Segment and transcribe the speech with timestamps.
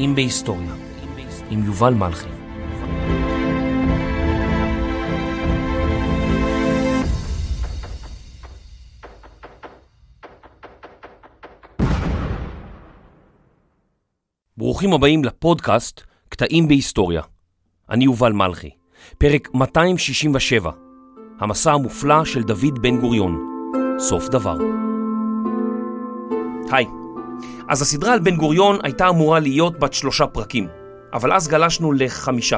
[0.00, 0.74] קטעים בהיסטוריה,
[1.50, 2.28] עם יובל מלכי.
[14.56, 17.22] ברוכים הבאים לפודקאסט קטעים בהיסטוריה.
[17.90, 18.70] אני יובל מלכי,
[19.18, 20.70] פרק 267,
[21.40, 23.38] המסע המופלא של דוד בן גוריון,
[23.98, 24.56] סוף דבר.
[26.70, 26.86] היי,
[27.70, 30.66] אז הסדרה על בן גוריון הייתה אמורה להיות בת שלושה פרקים,
[31.12, 32.56] אבל אז גלשנו לחמישה.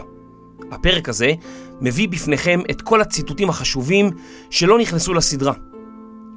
[0.70, 1.32] הפרק הזה
[1.80, 4.10] מביא בפניכם את כל הציטוטים החשובים
[4.50, 5.52] שלא נכנסו לסדרה.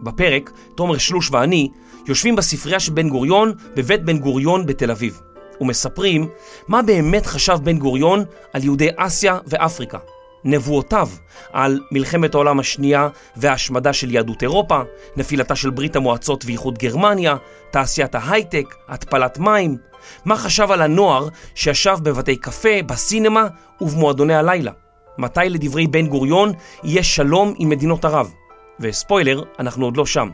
[0.03, 1.69] בפרק, תומר שלוש ואני
[2.07, 5.21] יושבים בספרייה של בן גוריון בבית בן גוריון בתל אביב,
[5.61, 6.27] ומספרים
[6.67, 9.97] מה באמת חשב בן גוריון על יהודי אסיה ואפריקה.
[10.45, 11.09] נבואותיו
[11.53, 14.81] על מלחמת העולם השנייה וההשמדה של יהדות אירופה,
[15.17, 17.35] נפילתה של ברית המועצות ואיחוד גרמניה,
[17.71, 19.77] תעשיית ההייטק, התפלת מים,
[20.25, 23.47] מה חשב על הנוער שישב בבתי קפה, בסינמה
[23.81, 24.71] ובמועדוני הלילה,
[25.17, 26.51] מתי לדברי בן גוריון
[26.83, 28.31] יהיה שלום עם מדינות ערב.
[28.79, 30.29] וספוילר, אנחנו עוד לא שם.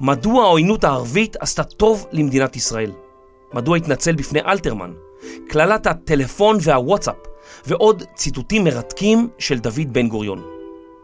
[0.00, 2.92] מדוע העוינות הערבית עשתה טוב למדינת ישראל?
[3.52, 4.92] מדוע התנצל בפני אלתרמן?
[5.48, 7.16] קללת הטלפון והוואטסאפ
[7.66, 10.42] ועוד ציטוטים מרתקים של דוד בן גוריון.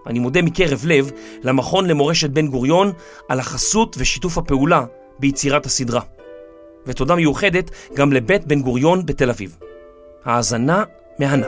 [0.06, 1.10] אני מודה מקרב לב
[1.42, 2.92] למכון למורשת בן גוריון
[3.28, 4.84] על החסות ושיתוף הפעולה
[5.18, 6.00] ביצירת הסדרה.
[6.86, 9.56] ותודה מיוחדת גם לבית בן גוריון בתל אביב.
[10.24, 10.84] האזנה
[11.18, 11.46] מהנה.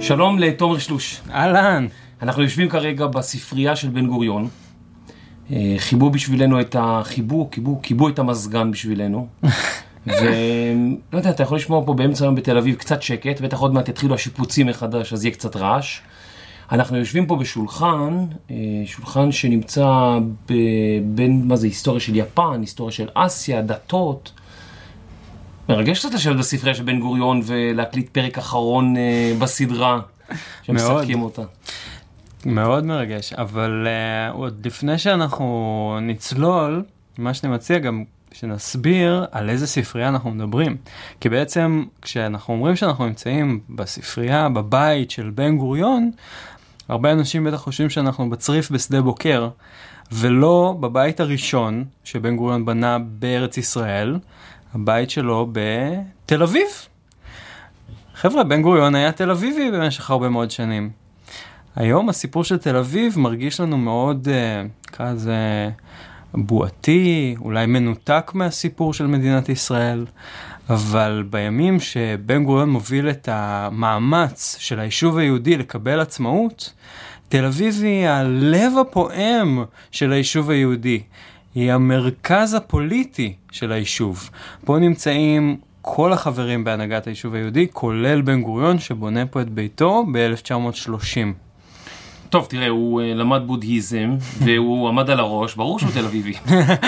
[0.00, 1.20] שלום לתומר שלוש.
[1.30, 1.86] אהלן.
[2.22, 4.48] אנחנו יושבים כרגע בספרייה של בן גוריון.
[5.52, 9.28] אה, חיבו בשבילנו את החיבו, חיבו, חיבו את המזגן בשבילנו.
[10.10, 13.88] ולא יודע, אתה יכול לשמוע פה באמצע היום בתל אביב קצת שקט, בטח עוד מעט
[13.88, 16.00] יתחילו השיפוצים מחדש, אז יהיה קצת רעש.
[16.72, 20.18] אנחנו יושבים פה בשולחן, אה, שולחן שנמצא
[21.04, 24.32] בין, מה זה, היסטוריה של יפן, היסטוריה של אסיה, דתות.
[25.68, 30.00] מרגש קצת לשבת בספרייה של בן גוריון ולהקליט פרק אחרון אה, בסדרה,
[30.62, 31.42] שמסתכלים אותה.
[32.46, 36.82] מאוד מרגש, אבל uh, עוד לפני שאנחנו נצלול,
[37.18, 38.04] מה שאני מציע גם
[38.40, 40.76] שנסביר על איזה ספרייה אנחנו מדברים.
[41.20, 46.10] כי בעצם כשאנחנו אומרים שאנחנו נמצאים בספרייה, בבית של בן גוריון,
[46.88, 49.48] הרבה אנשים בטח חושבים שאנחנו בצריף בשדה בוקר,
[50.12, 54.18] ולא בבית הראשון שבן גוריון בנה בארץ ישראל,
[54.74, 56.66] הבית שלו בתל אביב.
[58.14, 60.90] חבר'ה, בן גוריון היה תל אביבי במשך הרבה מאוד שנים.
[61.76, 65.70] היום הסיפור של תל אביב מרגיש לנו מאוד, uh, לזה,
[66.34, 70.06] בועתי, אולי מנותק מהסיפור של מדינת ישראל,
[70.70, 76.72] אבל בימים שבן גוריון מוביל את המאמץ של היישוב היהודי לקבל עצמאות,
[77.28, 81.02] תל אביב היא הלב הפועם של היישוב היהודי.
[81.54, 84.30] היא המרכז הפוליטי של היישוב.
[84.64, 91.47] פה נמצאים כל החברים בהנהגת היישוב היהודי, כולל בן גוריון שבונה פה את ביתו ב-1930.
[92.30, 96.34] טוב, תראה, הוא uh, למד בודהיזם, והוא עמד על הראש, ברור שהוא תל אביבי.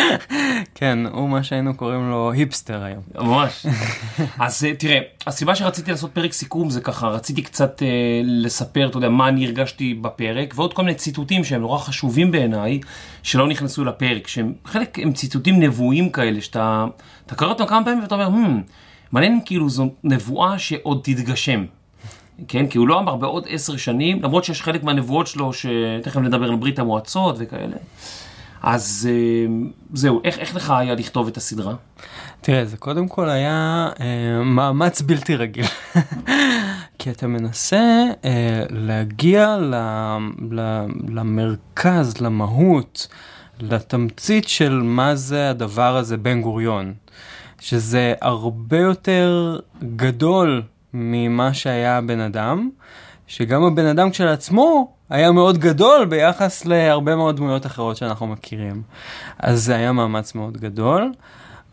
[0.75, 3.03] כן, הוא מה שהיינו קוראים לו היפסטר היום.
[3.15, 3.67] ממש.
[4.39, 7.85] אז uh, תראה, הסיבה שרציתי לעשות פרק סיכום זה ככה, רציתי קצת uh,
[8.25, 12.81] לספר, אתה יודע, מה אני הרגשתי בפרק, ועוד כל מיני ציטוטים שהם נורא חשובים בעיניי,
[13.23, 16.87] שלא נכנסו לפרק, שהם חלק הם ציטוטים נבואים כאלה, שאתה
[17.37, 18.73] קורא אותם כמה פעמים ואתה אומר, hmm,
[19.13, 21.65] מעניין כאילו זו נבואה שעוד תתגשם.
[22.49, 22.67] כן?
[22.67, 26.57] כי הוא לא אמר בעוד עשר שנים, למרות שיש חלק מהנבואות שלו, שתכף נדבר על
[26.57, 27.77] ברית המועצות וכאלה.
[28.63, 29.53] אז אה,
[29.95, 31.75] זהו, איך, איך לך היה לכתוב את הסדרה?
[32.41, 35.65] תראה, זה קודם כל היה אה, מאמץ בלתי רגיל.
[36.99, 39.75] כי אתה מנסה אה, להגיע ל,
[40.51, 43.09] ל, למרכז, למהות,
[43.61, 46.95] לתמצית של מה זה הדבר הזה בן גוריון.
[47.61, 49.59] שזה הרבה יותר
[49.97, 50.63] גדול
[50.95, 52.71] ממה שהיה הבן אדם,
[53.27, 58.83] שגם הבן אדם כשלעצמו היה מאוד גדול ביחס להרבה מאוד דמויות אחרות שאנחנו מכירים.
[59.39, 61.13] אז זה היה מאמץ מאוד גדול,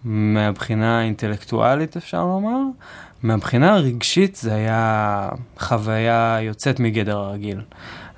[0.03, 2.59] מהבחינה האינטלקטואלית אפשר לומר.
[3.23, 5.29] מהבחינה הרגשית זה היה
[5.59, 7.61] חוויה יוצאת מגדר הרגיל.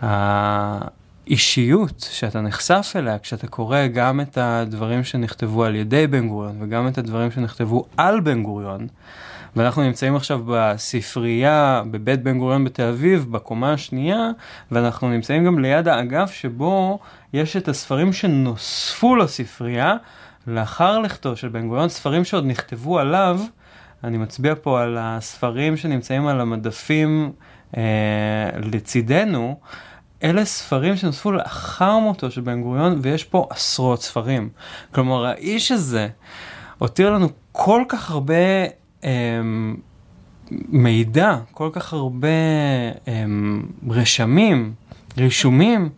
[0.02, 6.88] האישיות שאתה נחשף אליה כשאתה קורא גם את הדברים שנכתבו על ידי בן גוריון וגם
[6.88, 8.88] את הדברים שנכתבו על בן גוריון,
[9.56, 14.30] ואנחנו נמצאים עכשיו בספרייה בבית בן גוריון בתל אביב, בקומה השנייה,
[14.72, 17.00] ואנחנו נמצאים גם ליד האגף שבו
[17.34, 19.96] יש את הספרים שנוספו לספרייה
[20.48, 23.40] לאחר לכתו של בן גוריון, ספרים שעוד נכתבו עליו.
[24.04, 27.32] אני מצביע פה על הספרים שנמצאים על המדפים
[27.78, 27.84] אה,
[28.56, 29.60] לצידנו.
[30.24, 34.50] אלה ספרים שנוספו לאחר מותו של בן גוריון, ויש פה עשרות ספרים.
[34.92, 36.08] כלומר, האיש הזה
[36.78, 38.36] הותיר לנו כל כך הרבה
[40.70, 42.28] מידע, כל כך הרבה
[43.08, 43.26] אה,
[43.90, 44.74] רשמים,
[45.18, 45.90] רישומים.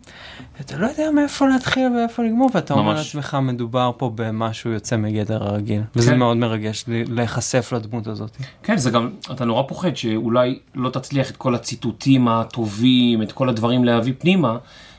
[0.62, 3.16] אתה לא יודע מאיפה להתחיל ואיפה לגמור, ואתה אומר ממש.
[3.16, 5.82] לעצמך, מדובר פה במשהו יוצא מגדר הרגיל.
[5.96, 6.20] וזה כן.
[6.20, 8.38] מאוד מרגש להיחשף לדמות הזאת.
[8.64, 13.50] כן, זה גם, אתה נורא פוחד שאולי לא תצליח את כל הציטוטים הטובים, את כל
[13.50, 14.58] הדברים להביא פנימה,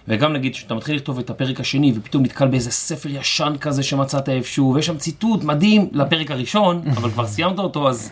[0.09, 4.29] וגם נגיד שאתה מתחיל לכתוב את הפרק השני, ופתאום נתקל באיזה ספר ישן כזה שמצאת
[4.29, 8.11] איפשהו, ויש שם ציטוט מדהים לפרק הראשון, אבל כבר סיימת אותו, אז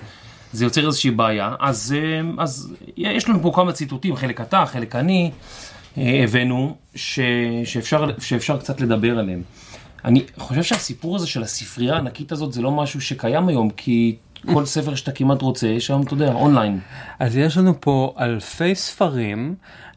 [0.53, 1.55] זה יוצר איזושהי בעיה.
[1.61, 5.31] אז, אה, אז יש לנו פה כמה ציטוטים, חלק אתה, חלק אני,
[5.99, 7.21] אה, הבאנו, ש,
[7.65, 9.43] שאפשר, שאפשר קצת לדבר עליהם.
[10.05, 14.17] אני חושב שהסיפור הזה של הספרייה הענקית הזאת זה לא משהו שקיים היום, כי
[14.53, 16.81] כל ספר שאתה כמעט רוצה, יש שם, אתה יודע, אונליין.
[17.19, 19.55] אז יש לנו פה אלפי ספרים,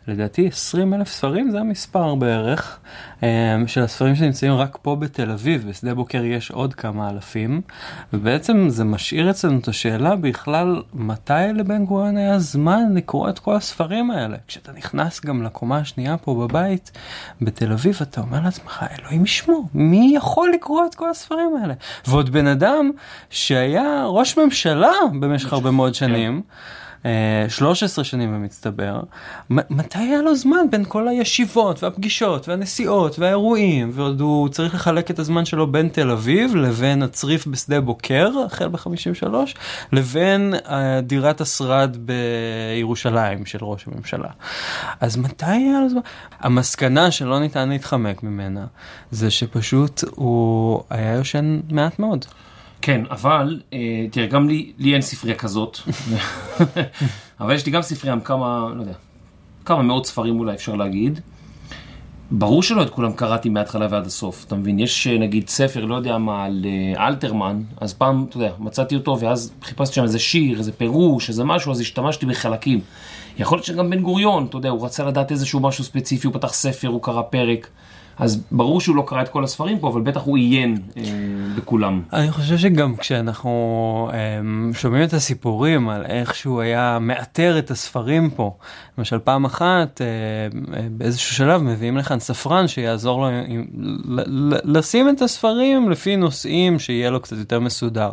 [0.07, 2.79] לדעתי 20 אלף ספרים זה המספר בערך,
[3.23, 7.61] אה, של הספרים שנמצאים רק פה בתל אביב, בשדה בוקר יש עוד כמה אלפים,
[8.13, 13.55] ובעצם זה משאיר אצלנו את השאלה בכלל, מתי לבן גוריון היה זמן לקרוא את כל
[13.55, 14.37] הספרים האלה?
[14.47, 16.91] כשאתה נכנס גם לקומה השנייה פה בבית
[17.41, 21.73] בתל אביב, אתה אומר לעצמך, אלוהים ישמור, מי יכול לקרוא את כל הספרים האלה?
[22.07, 22.91] ועוד בן אדם
[23.29, 26.41] שהיה ראש ממשלה במשך הרבה מאוד שנים.
[26.49, 26.82] אה,
[27.49, 29.01] 13 שנים במצטבר,
[29.49, 35.19] מתי היה לו זמן בין כל הישיבות והפגישות והנסיעות והאירועים, ועוד הוא צריך לחלק את
[35.19, 39.27] הזמן שלו בין תל אביב לבין הצריף בשדה בוקר, החל ב-53,
[39.91, 44.29] לבין אה, דירת השרד בירושלים של ראש הממשלה.
[44.99, 46.01] אז מתי היה לו זמן?
[46.39, 48.65] המסקנה שלא ניתן להתחמק ממנה,
[49.11, 52.25] זה שפשוט הוא היה יושן מעט מאוד.
[52.85, 55.77] כן, אבל, אה, תראה, גם לי, לי אין ספרייה כזאת,
[57.39, 58.93] אבל יש לי גם ספרייה עם כמה, לא יודע,
[59.65, 61.19] כמה מאות ספרים אולי אפשר להגיד.
[62.31, 64.79] ברור שלא את כולם קראתי מההתחלה ועד הסוף, אתה מבין?
[64.79, 68.95] יש אה, נגיד ספר, לא יודע מה, על אה, אלתרמן, אז פעם, אתה יודע, מצאתי
[68.95, 72.79] אותו ואז חיפשתי שם איזה שיר, איזה פירוש, איזה משהו, אז השתמשתי בחלקים.
[73.37, 76.53] יכול להיות שגם בן גוריון, אתה יודע, הוא רצה לדעת איזשהו משהו ספציפי, הוא פתח
[76.53, 77.67] ספר, הוא קרא פרק.
[78.17, 81.03] אז ברור שהוא לא קרא את כל הספרים פה, אבל בטח הוא עיין אה,
[81.55, 82.01] בכולם.
[82.13, 88.29] אני חושב שגם כשאנחנו um, שומעים את הסיפורים על איך שהוא היה מאתר את הספרים
[88.29, 88.55] פה,
[88.97, 93.65] למשל פעם אחת uh, uh, באיזשהו שלב מביאים לכאן ספרן שיעזור לו עם,
[94.05, 98.11] ל- ל- לשים את הספרים לפי נושאים שיהיה לו קצת יותר מסודר.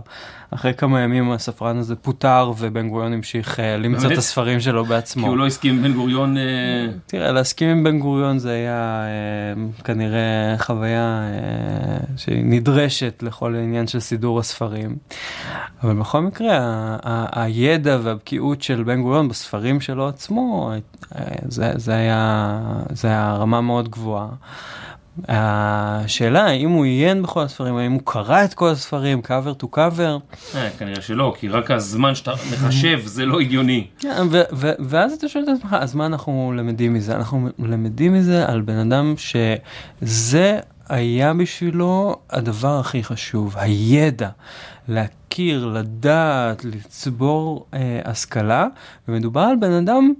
[0.50, 4.12] אחרי כמה ימים הספרן הזה פוטר ובן גוריון המשיך uh, למצוא?
[4.12, 5.22] את הספרים שלו בעצמו.
[5.22, 6.36] כי הוא לא הסכים עם בן גוריון...
[6.36, 6.42] אה,
[7.06, 13.86] תראה, להסכים עם בן גוריון זה היה אה, כנראה חוויה אה, שהיא נדרשת לכל העניין
[13.86, 14.96] של סידור הספרים.
[15.82, 16.96] אבל בכל מקרה,
[17.32, 20.72] הידע והבקיאות של בן גוריון בספרים שלו עצמו,
[21.16, 22.60] אה, זה, זה, היה,
[22.92, 24.28] זה היה רמה מאוד גבוהה.
[25.28, 30.36] השאלה האם הוא עיין בכל הספרים, האם הוא קרא את כל הספרים, cover to cover,
[30.54, 33.86] אה, כנראה שלא, כי רק הזמן שאתה מחשב זה לא הגיוני.
[34.30, 37.16] ו- ואז אתה שואל את עצמך, אז מה אנחנו למדים מזה?
[37.16, 44.28] אנחנו למדים מזה על בן אדם שזה היה בשבילו הדבר הכי חשוב, הידע,
[44.88, 48.66] להכיר, לדעת, לצבור אה, השכלה,
[49.08, 50.12] ומדובר על בן אדם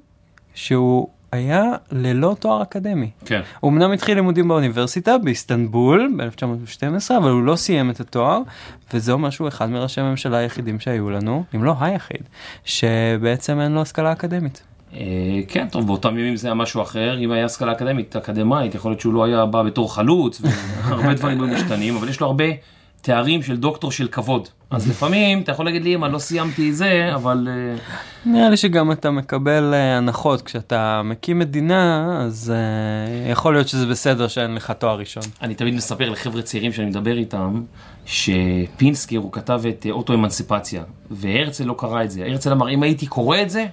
[0.54, 3.10] שהוא היה ללא תואר אקדמי.
[3.24, 3.40] כן.
[3.60, 8.40] הוא אמנם התחיל לימודים באוניברסיטה באיסטנבול ב-1912, אבל הוא לא סיים את התואר,
[8.94, 12.22] וזה אומר שהוא אחד מראשי הממשלה היחידים שהיו לנו, אם לא היחיד,
[12.64, 14.62] שבעצם אין לו השכלה אקדמית.
[14.94, 15.00] אה,
[15.48, 19.00] כן, טוב, באותם ימים זה היה משהו אחר, אם היה השכלה אקדמית, אקדמאית, יכול להיות
[19.00, 20.42] שהוא לא היה בא בתור חלוץ,
[20.84, 22.44] והרבה דברים היו משתנים, אבל יש לו הרבה
[23.02, 24.48] תארים של דוקטור של כבוד.
[24.70, 27.48] אז לפעמים אתה יכול להגיד לי, אמא, לא סיימתי זה, אבל...
[27.50, 27.76] אה,
[28.26, 33.86] נראה לי שגם אתה מקבל אה, הנחות כשאתה מקים מדינה, אז אה, יכול להיות שזה
[33.86, 35.22] בסדר שאין לך תואר ראשון.
[35.42, 37.62] אני תמיד מספר לחבר'ה צעירים שאני מדבר איתם,
[38.06, 42.24] שפינסקר הוא כתב את אוטו-אמנסיפציה, והרצל לא קרא את זה.
[42.24, 43.66] הרצל אמר, אם הייתי קורא את זה,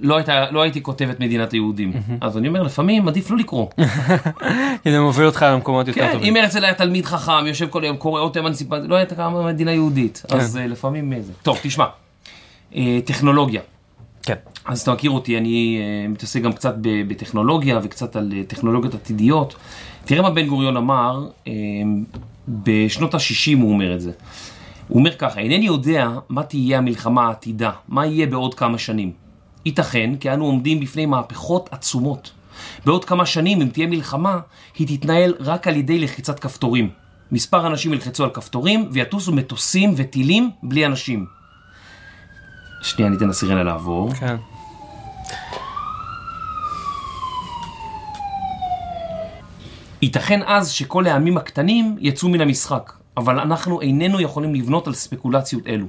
[0.00, 1.92] לא, הייתה, לא הייתי כותב את מדינת היהודים.
[2.20, 3.66] אז אני אומר, לפעמים עדיף לא לקרוא.
[4.82, 6.36] כי זה מוביל אותך למקומות יותר כן, טובים.
[6.36, 10.22] אם הרצל היה תלמיד חכם, יושב כל היום, קורא אוטו-אמנסיפציה, לא הייתה קמה מדינה יהודית.
[10.30, 11.32] אז אה, לפעמים אה, זה.
[11.42, 11.84] טוב, תשמע,
[12.76, 13.60] אה, טכנולוגיה.
[14.22, 14.34] כן.
[14.64, 19.54] אז אתה מכיר אותי, אני מתעסק גם קצת בטכנולוגיה וקצת על טכנולוגיות עתידיות.
[20.04, 21.28] תראה מה בן גוריון אמר,
[22.48, 24.12] בשנות ה-60 הוא אומר את זה.
[24.88, 29.23] הוא אומר ככה, אינני יודע מה תהיה המלחמה העתידה, מה יהיה בעוד כמה שנים.
[29.66, 32.32] ייתכן כי אנו עומדים בפני מהפכות עצומות.
[32.84, 34.38] בעוד כמה שנים, אם תהיה מלחמה,
[34.78, 36.90] היא תתנהל רק על ידי לחיצת כפתורים.
[37.32, 41.26] מספר אנשים ילחצו על כפתורים ויטוסו מטוסים וטילים בלי אנשים.
[42.82, 44.14] שנייה, ניתן לסירנה לעבור.
[44.14, 44.36] כן.
[50.02, 52.92] ייתכן אז שכל העמים הקטנים יצאו מן המשחק.
[53.16, 55.86] אבל אנחנו איננו יכולים לבנות על ספקולציות אלו.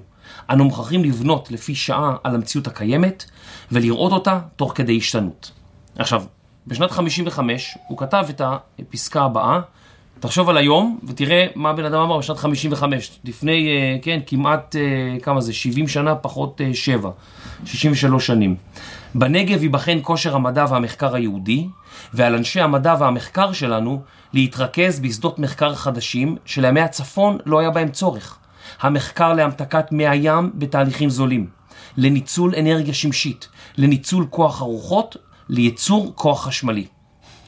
[0.49, 3.25] אנו מוכרחים לבנות לפי שעה על המציאות הקיימת
[3.71, 5.51] ולראות אותה תוך כדי השתנות.
[5.97, 6.23] עכשיו,
[6.67, 8.41] בשנת 55 הוא כתב את
[8.79, 9.59] הפסקה הבאה,
[10.19, 15.19] תחשוב על היום ותראה מה בן אדם אמר בשנת 55, לפני, אה, כן, כמעט, אה,
[15.19, 17.09] כמה זה, 70 שנה פחות 7,
[17.65, 18.55] 63 שנים.
[19.15, 21.67] בנגב ייבחן כושר המדע והמחקר היהודי,
[22.13, 24.01] ועל אנשי המדע והמחקר שלנו
[24.33, 28.37] להתרכז בשדות מחקר חדשים שלימי הצפון לא היה בהם צורך.
[28.81, 31.47] המחקר להמתקת מי הים בתהליכים זולים,
[31.97, 35.17] לניצול אנרגיה שמשית, לניצול כוח הרוחות,
[35.49, 36.85] לייצור כוח חשמלי.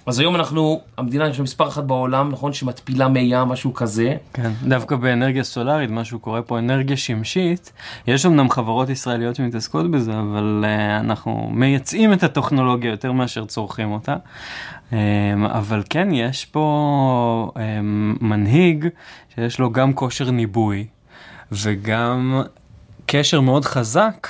[0.08, 4.16] אז היום אנחנו, המדינה יש מספר אחת בעולם, נכון, שמתפילה מי ים, משהו כזה.
[4.34, 7.72] כן, דווקא באנרגיה סולארית, משהו קורה פה אנרגיה שמשית,
[8.08, 13.92] יש אמנם חברות ישראליות שמתעסקות בזה, אבל uh, אנחנו מייצאים את הטכנולוגיה יותר מאשר צורכים
[13.92, 14.16] אותה.
[14.92, 14.94] Um,
[15.46, 17.60] אבל כן, יש פה um,
[18.22, 18.88] מנהיג
[19.36, 20.88] שיש לו גם כושר ניבוי
[21.52, 22.42] וגם
[23.06, 24.28] קשר מאוד חזק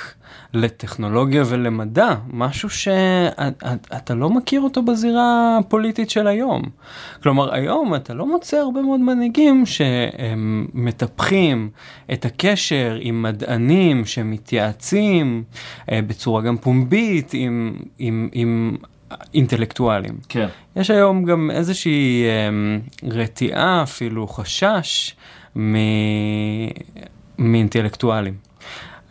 [0.54, 6.62] לטכנולוגיה ולמדע, משהו שאתה לא מכיר אותו בזירה הפוליטית של היום.
[7.22, 9.64] כלומר, היום אתה לא מוצא הרבה מאוד מנהיגים
[10.76, 11.70] שמטפחים
[12.12, 15.42] את הקשר עם מדענים שמתייעצים
[15.92, 18.76] אה, בצורה גם פומבית עם, עם, עם
[19.34, 20.18] אינטלקטואלים.
[20.28, 20.48] כן.
[20.76, 22.24] יש היום גם איזושהי
[23.02, 25.14] רתיעה, אפילו חשש,
[25.58, 25.76] מ...
[27.38, 28.34] מאינטלקטואלים.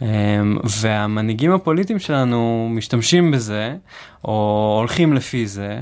[0.01, 0.07] אמ,
[0.63, 3.75] והמנהיגים הפוליטיים שלנו משתמשים בזה,
[4.25, 5.81] או הולכים לפי זה,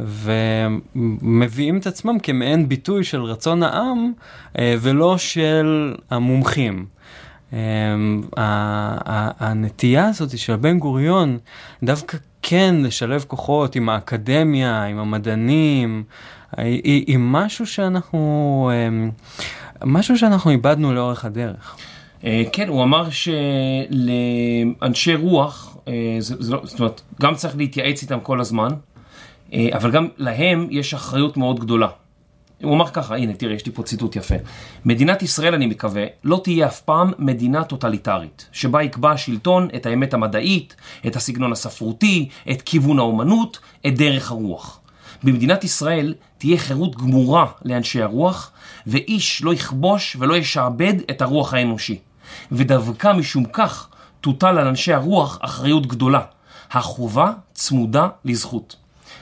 [0.00, 4.12] ומביאים את עצמם כמעין ביטוי של רצון העם,
[4.58, 6.86] אה, ולא של המומחים.
[7.52, 11.38] אמ, הנטייה הזאת של בן גוריון,
[11.82, 16.04] דווקא כן לשלב כוחות עם האקדמיה, עם המדענים,
[16.56, 19.10] היא, היא משהו שאנחנו, אמ,
[19.84, 21.76] משהו שאנחנו איבדנו לאורך הדרך.
[22.24, 23.08] אה, כן, הוא אמר
[24.80, 28.68] שלאנשי רוח, אה, לא, זאת אומרת, גם צריך להתייעץ איתם כל הזמן,
[29.52, 31.88] אה, אבל גם להם יש אחריות מאוד גדולה.
[32.62, 34.34] הוא אמר ככה, הנה תראה, יש לי פה ציטוט יפה.
[34.84, 40.14] מדינת ישראל, אני מקווה, לא תהיה אף פעם מדינה טוטליטרית, שבה יקבע השלטון את האמת
[40.14, 44.80] המדעית, את הסגנון הספרותי, את כיוון האומנות, את דרך הרוח.
[45.22, 48.50] במדינת ישראל תהיה חירות גמורה לאנשי הרוח,
[48.86, 51.98] ואיש לא יכבוש ולא ישעבד את הרוח האנושי.
[52.52, 53.88] ודווקא משום כך
[54.20, 56.20] תוטל על אנשי הרוח אחריות גדולה.
[56.70, 58.76] החובה צמודה לזכות.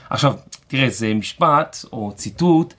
[0.09, 0.33] עכשיו,
[0.67, 2.73] תראה, זה משפט או ציטוט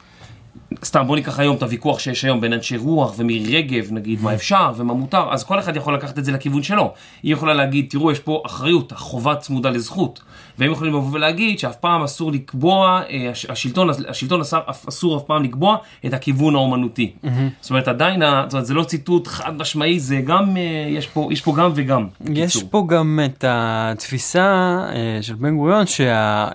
[0.85, 4.35] סתם בוא ניקח היום את הוויכוח שיש היום בין אנשי רוח ומירי רגב, נגיד מה
[4.35, 6.93] אפשר ומה מותר, אז כל אחד יכול לקחת את זה לכיוון שלו.
[7.23, 10.21] היא יכולה להגיד, תראו, יש פה אחריות, החובה צמודה לזכות.
[10.59, 15.45] והם יכולים לבוא ולהגיד שאף פעם אסור לקבוע, אה, השלטון, השלטון אסור, אסור אף פעם
[15.45, 17.13] לקבוע את הכיוון האומנותי.
[17.25, 17.29] Mm-hmm.
[17.61, 21.29] זאת אומרת, עדיין, זאת אומרת, זה לא ציטוט חד משמעי, זה גם, אה, יש פה,
[21.33, 22.07] יש פה גם וגם.
[22.35, 22.71] יש קיצור.
[22.71, 26.49] פה גם את התפיסה אה, של בן גוריון, שה,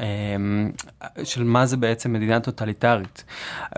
[1.24, 3.24] של מה זה בעצם מדינה טוטליטרית.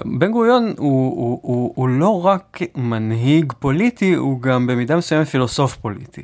[0.05, 5.75] בן גוריון הוא, הוא, הוא, הוא לא רק מנהיג פוליטי, הוא גם במידה מסוימת פילוסוף
[5.75, 6.21] פוליטי.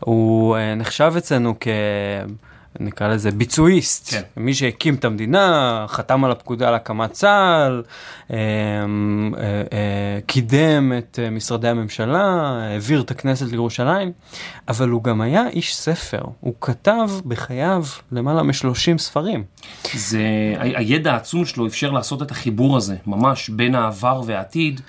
[0.00, 1.68] הוא נחשב אצלנו כ...
[2.80, 4.22] נקרא לזה ביצועיסט, כן.
[4.36, 7.82] מי שהקים את המדינה, חתם על הפקודה להקמת צה"ל,
[8.30, 8.42] אה, אה,
[9.72, 12.24] אה, קידם את משרדי הממשלה,
[12.62, 14.12] העביר את הכנסת לירושלים,
[14.68, 19.44] אבל הוא גם היה איש ספר, הוא כתב בחייו למעלה מ-30 ספרים.
[19.94, 24.80] זה, הידע העצום שלו אפשר לעשות את החיבור הזה, ממש, בין העבר והעתיד,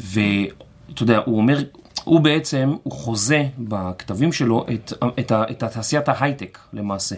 [0.00, 1.58] ואתה יודע, הוא אומר,
[2.04, 7.16] הוא בעצם, הוא חוזה בכתבים שלו את, את, את תעשיית ההייטק למעשה.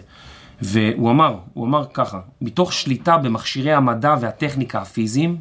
[0.61, 5.37] והוא אמר, הוא אמר ככה, מתוך שליטה במכשירי המדע והטכניקה הפיזיים,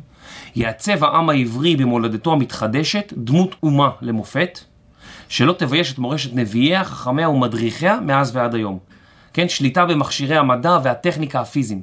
[0.56, 4.58] יעצב העם העברי במולדתו המתחדשת דמות אומה למופת,
[5.28, 8.78] שלא תבייש את מורשת נביאיה, חכמיה ומדריכיה מאז ועד היום.
[9.32, 11.82] כן, שליטה במכשירי המדע והטכניקה הפיזיים.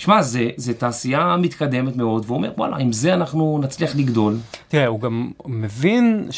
[0.00, 0.22] שמע,
[0.56, 4.36] זה תעשייה מתקדמת מאוד, והוא אומר, וואלה, עם זה אנחנו נצליח לגדול.
[4.68, 6.28] תראה, הוא גם מבין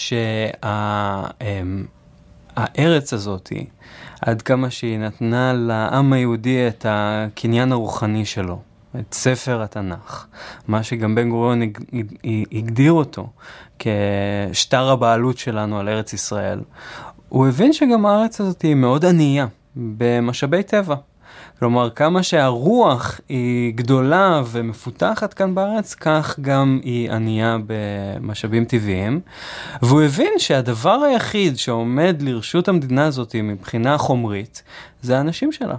[2.63, 3.53] שהארץ הזאת,
[4.21, 8.59] עד כמה שהיא נתנה לעם היהודי את הקניין הרוחני שלו,
[9.01, 10.27] את ספר התנ"ך,
[10.69, 11.63] מה שגם בן גוריון
[12.53, 13.29] הגדיר אותו
[13.79, 16.61] כשטר הבעלות שלנו על ארץ ישראל,
[17.29, 20.95] הוא הבין שגם הארץ הזאת היא מאוד ענייה במשאבי טבע.
[21.63, 29.21] כלומר, כמה שהרוח היא גדולה ומפותחת כאן בארץ, כך גם היא ענייה במשאבים טבעיים.
[29.83, 34.63] והוא הבין שהדבר היחיד שעומד לרשות המדינה הזאת מבחינה חומרית,
[35.03, 35.77] זה האנשים שלה.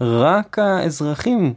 [0.00, 1.54] רק האזרחים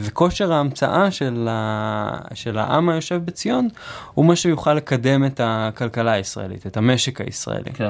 [0.00, 2.18] וכושר ההמצאה של, ה...
[2.34, 3.68] של העם היושב בציון
[4.14, 7.72] הוא מה שיוכל לקדם את הכלכלה הישראלית, את המשק הישראלי.
[7.74, 7.88] כן.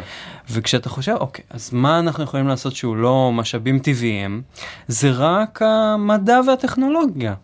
[0.50, 4.42] וכשאתה חושב, אוקיי, אז מה אנחנו יכולים לעשות שהוא לא משאבים טבעיים?
[4.88, 7.34] זה רק המדע והטכנולוגיה.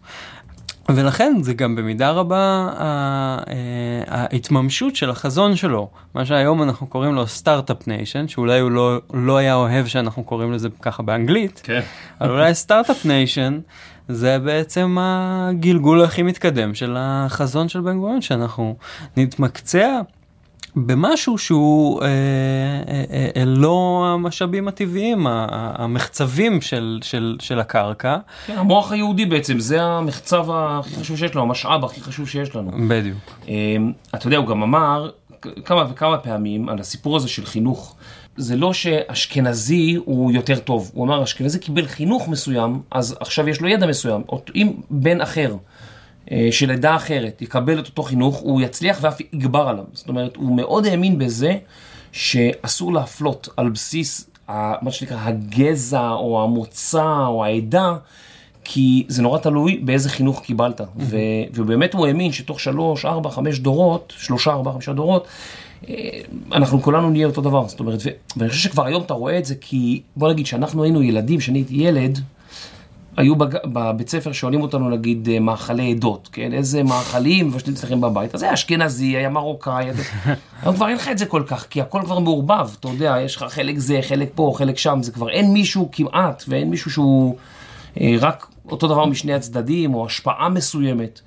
[0.88, 3.38] ולכן זה גם במידה רבה אה,
[4.06, 9.36] ההתממשות של החזון שלו, מה שהיום אנחנו קוראים לו Start-Up Nation, שאולי הוא לא, לא
[9.36, 11.80] היה אוהב שאנחנו קוראים לזה ככה באנגלית, כן.
[12.20, 13.60] אבל אולי Start-Up Nation
[14.08, 18.76] זה בעצם הגלגול הכי מתקדם של החזון של בן גוריון, שאנחנו
[19.16, 20.00] נתמקצע
[20.76, 28.16] במשהו שהוא אה, אה, אה, אה, לא המשאבים הטבעיים, המחצבים של, של, של הקרקע.
[28.46, 32.70] כן, המוח היהודי בעצם, זה המחצב הכי חשוב שיש לנו, המשאב הכי חשוב שיש לנו.
[32.88, 33.18] בדיוק.
[33.48, 33.54] אה,
[34.14, 35.10] אתה יודע, הוא גם אמר
[35.64, 37.96] כמה וכמה פעמים על הסיפור הזה של חינוך.
[38.36, 43.60] זה לא שאשכנזי הוא יותר טוב, הוא אמר אשכנזי קיבל חינוך מסוים, אז עכשיו יש
[43.60, 44.22] לו ידע מסוים.
[44.54, 45.56] אם בן אחר
[46.30, 49.84] אה, של עדה אחרת יקבל את אותו חינוך, הוא יצליח ואף יגבר עליו.
[49.92, 51.58] זאת אומרת, הוא מאוד האמין בזה
[52.12, 54.30] שאסור להפלות על בסיס
[54.82, 57.96] מה שנקרא הגזע או המוצא או העדה,
[58.64, 60.80] כי זה נורא תלוי באיזה חינוך קיבלת.
[60.80, 60.84] Mm-hmm.
[60.98, 61.16] ו-
[61.54, 65.28] ובאמת הוא האמין שתוך שלוש, ארבע, חמש דורות, שלושה, ארבע, חמישה דורות,
[66.52, 67.68] אנחנו כולנו נהיה אותו דבר.
[67.68, 67.98] זאת אומרת,
[68.36, 71.58] ואני חושב שכבר היום אתה רואה את זה, כי בוא נגיד שאנחנו היינו ילדים, כשאני
[71.58, 72.18] הייתי ילד,
[73.16, 73.56] היו בג...
[73.64, 76.52] בבית ספר שואלים אותנו נגיד אה, מאכלי עדות, כן?
[76.52, 78.34] איזה מאכלים מבשלים אצלכם בבית.
[78.34, 79.90] אז היה אשכנזי, היה מרוקאי,
[80.62, 83.36] היום כבר אין לך את זה כל כך, כי הכל כבר מעורבב, אתה יודע, יש
[83.36, 87.36] לך חלק זה, חלק פה, חלק שם, זה כבר אין מישהו כמעט, ואין מישהו שהוא
[88.00, 91.20] אה, רק אותו דבר משני הצדדים, או השפעה מסוימת.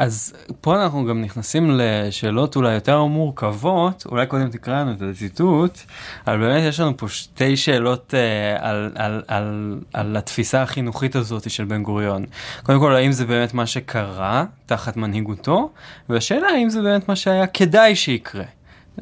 [0.00, 5.78] אז פה אנחנו גם נכנסים לשאלות אולי יותר מורכבות, אולי קודם תקרא לנו את הציטוט,
[6.26, 11.50] אבל באמת יש לנו פה שתי שאלות uh, על, על, על, על התפיסה החינוכית הזאת
[11.50, 12.24] של בן גוריון.
[12.62, 15.70] קודם כל, האם זה באמת מה שקרה תחת מנהיגותו,
[16.08, 18.44] והשאלה האם זה באמת מה שהיה כדאי שיקרה.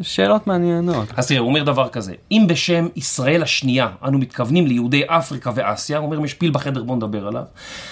[0.03, 1.09] שאלות מעניינות.
[1.16, 5.98] אז תראה, הוא אומר דבר כזה, אם בשם ישראל השנייה אנו מתכוונים ליהודי אפריקה ואסיה,
[5.98, 7.42] הוא אומר, יש פיל בחדר, בוא נדבר עליו,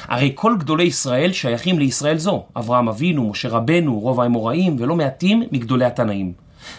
[0.09, 5.43] הרי כל גדולי ישראל שייכים לישראל זו, אברהם אבינו, משה רבנו, רוב האמוראים, ולא מעטים
[5.53, 6.33] מגדולי התנאים.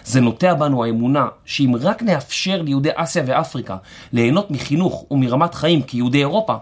[0.05, 3.77] זה נוטע בנו האמונה שאם רק נאפשר ליהודי אסיה ואפריקה
[4.13, 6.55] ליהנות מחינוך ומרמת חיים כיהודי אירופה,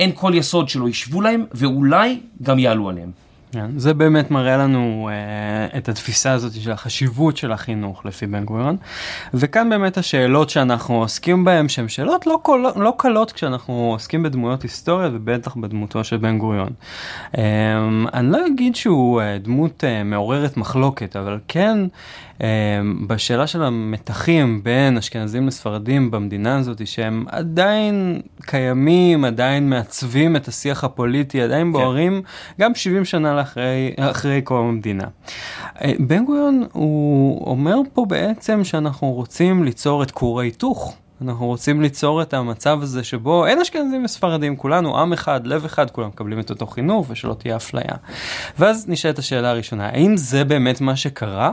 [0.00, 3.27] אין כל יסוד שלא ישבו להם ואולי גם יעלו עליהם.
[3.52, 8.44] כן, זה באמת מראה לנו uh, את התפיסה הזאת של החשיבות של החינוך לפי בן
[8.44, 8.76] גוריון.
[9.34, 14.62] וכאן באמת השאלות שאנחנו עוסקים בהן, שהן שאלות לא, קול, לא קלות כשאנחנו עוסקים בדמויות
[14.62, 16.68] היסטוריה ובטח בדמותו של בן גוריון.
[17.32, 17.38] Um,
[18.14, 21.78] אני לא אגיד שהוא uh, דמות uh, מעוררת מחלוקת, אבל כן
[23.06, 30.84] בשאלה של המתחים בין אשכנזים לספרדים במדינה הזאת, שהם עדיין קיימים, עדיין מעצבים את השיח
[30.84, 31.72] הפוליטי, עדיין כן.
[31.72, 32.22] בוערים,
[32.60, 35.04] גם 70 שנה אחרי, אחרי קום המדינה.
[35.82, 40.96] אה, בן גוריון הוא אומר פה בעצם שאנחנו רוצים ליצור את כור ההיתוך.
[41.22, 45.90] אנחנו רוצים ליצור את המצב הזה שבו אין אשכנזים וספרדים, כולנו עם אחד, לב אחד,
[45.90, 47.94] כולם מקבלים את אותו חינוך ושלא תהיה אפליה.
[48.58, 51.52] ואז נשאלת השאלה הראשונה, האם זה באמת מה שקרה?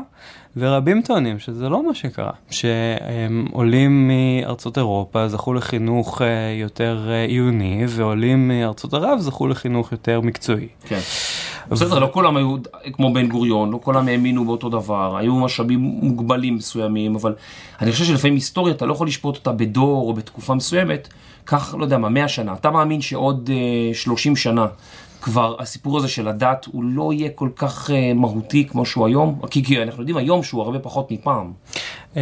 [0.57, 6.27] ורבים טוענים שזה לא מה שקרה, שהם עולים מארצות אירופה זכו לחינוך אה,
[6.59, 10.67] יותר אה, עיוני, ועולים מארצות ערב זכו לחינוך יותר מקצועי.
[10.87, 10.99] כן.
[11.69, 12.55] בסדר, לא כולם היו
[12.93, 17.33] כמו בן גוריון, לא כולם האמינו באותו דבר, היו משאבים מוגבלים מסוימים, אבל
[17.81, 21.07] אני חושב שלפעמים היסטוריה, אתה לא יכול לשפוט אותה בדור או בתקופה מסוימת,
[21.45, 22.53] כך, לא יודע מה, 100 שנה.
[22.53, 23.49] אתה מאמין שעוד
[23.93, 24.65] 30 אה, שנה
[25.21, 29.41] כבר הסיפור הזה של הדת הוא לא יהיה כל כך uh, מהותי כמו שהוא היום?
[29.49, 31.53] כי, כי אנחנו יודעים היום שהוא הרבה פחות מפעם.
[32.13, 32.17] Um,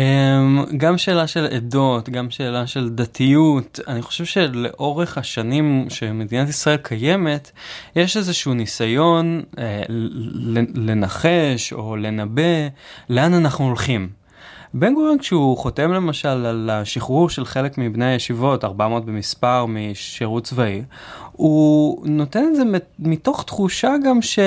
[0.77, 7.51] גם שאלה של עדות, גם שאלה של דתיות, אני חושב שלאורך השנים שמדינת ישראל קיימת,
[7.95, 9.59] יש איזשהו ניסיון uh,
[10.75, 12.67] לנחש או לנבא
[13.09, 14.09] לאן אנחנו הולכים.
[14.75, 20.83] בן גוריון כשהוא חותם למשל על השחרור של חלק מבני הישיבות, 400 במספר משירות צבאי,
[21.35, 22.63] הוא נותן את זה
[22.99, 24.39] מתוך תחושה גם ש...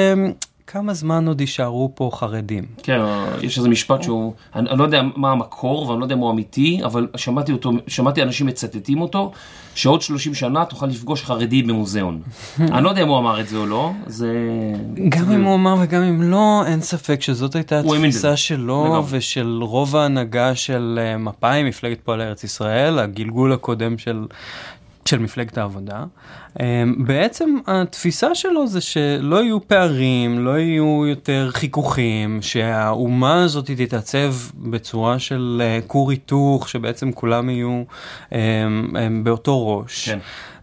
[0.66, 2.64] כמה זמן עוד יישארו פה חרדים?
[2.82, 3.00] כן,
[3.42, 6.30] יש איזה משפט שהוא, אני, אני לא יודע מה המקור ואני לא יודע מה הוא
[6.30, 9.32] אמיתי, אבל שמעתי אותו, שמעתי אנשים מצטטים אותו,
[9.74, 12.22] שעוד 30 שנה תוכל לפגוש חרדי במוזיאון.
[12.60, 14.32] אני לא יודע אם הוא אמר את זה או לא, זה...
[15.08, 19.96] גם אם הוא אמר וגם אם לא, אין ספק שזאת הייתה התפיסה שלו ושל רוב
[19.96, 24.26] ההנהגה של אה, מפא"י, מפלגת פועל ארץ ישראל, הגלגול הקודם של
[25.06, 26.04] של מפלגת העבודה.
[26.60, 34.34] אמ, בעצם התפיסה שלו זה שלא יהיו פערים, לא יהיו יותר חיכוכים, שהאומה הזאת תתעצב
[34.54, 37.82] בצורה של אה, כור היתוך, שבעצם כולם יהיו
[38.32, 40.08] אמ, באותו ראש.
[40.08, 40.18] כן.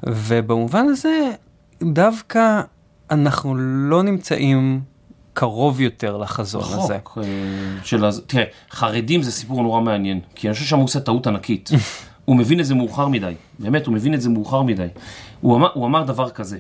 [0.07, 1.31] ובמובן הזה,
[1.83, 2.61] דווקא
[3.11, 3.55] אנחנו
[3.89, 4.81] לא נמצאים
[5.33, 6.93] קרוב יותר לחזון רחוק, הזה.
[6.93, 8.05] אה, של.
[8.27, 11.69] תראה, חרדים זה סיפור נורא מעניין, כי אני חושב שם הוא עושה טעות ענקית.
[12.25, 14.87] הוא מבין את זה מאוחר מדי, באמת, הוא מבין את זה מאוחר מדי.
[15.41, 16.57] הוא אמר, הוא אמר דבר כזה,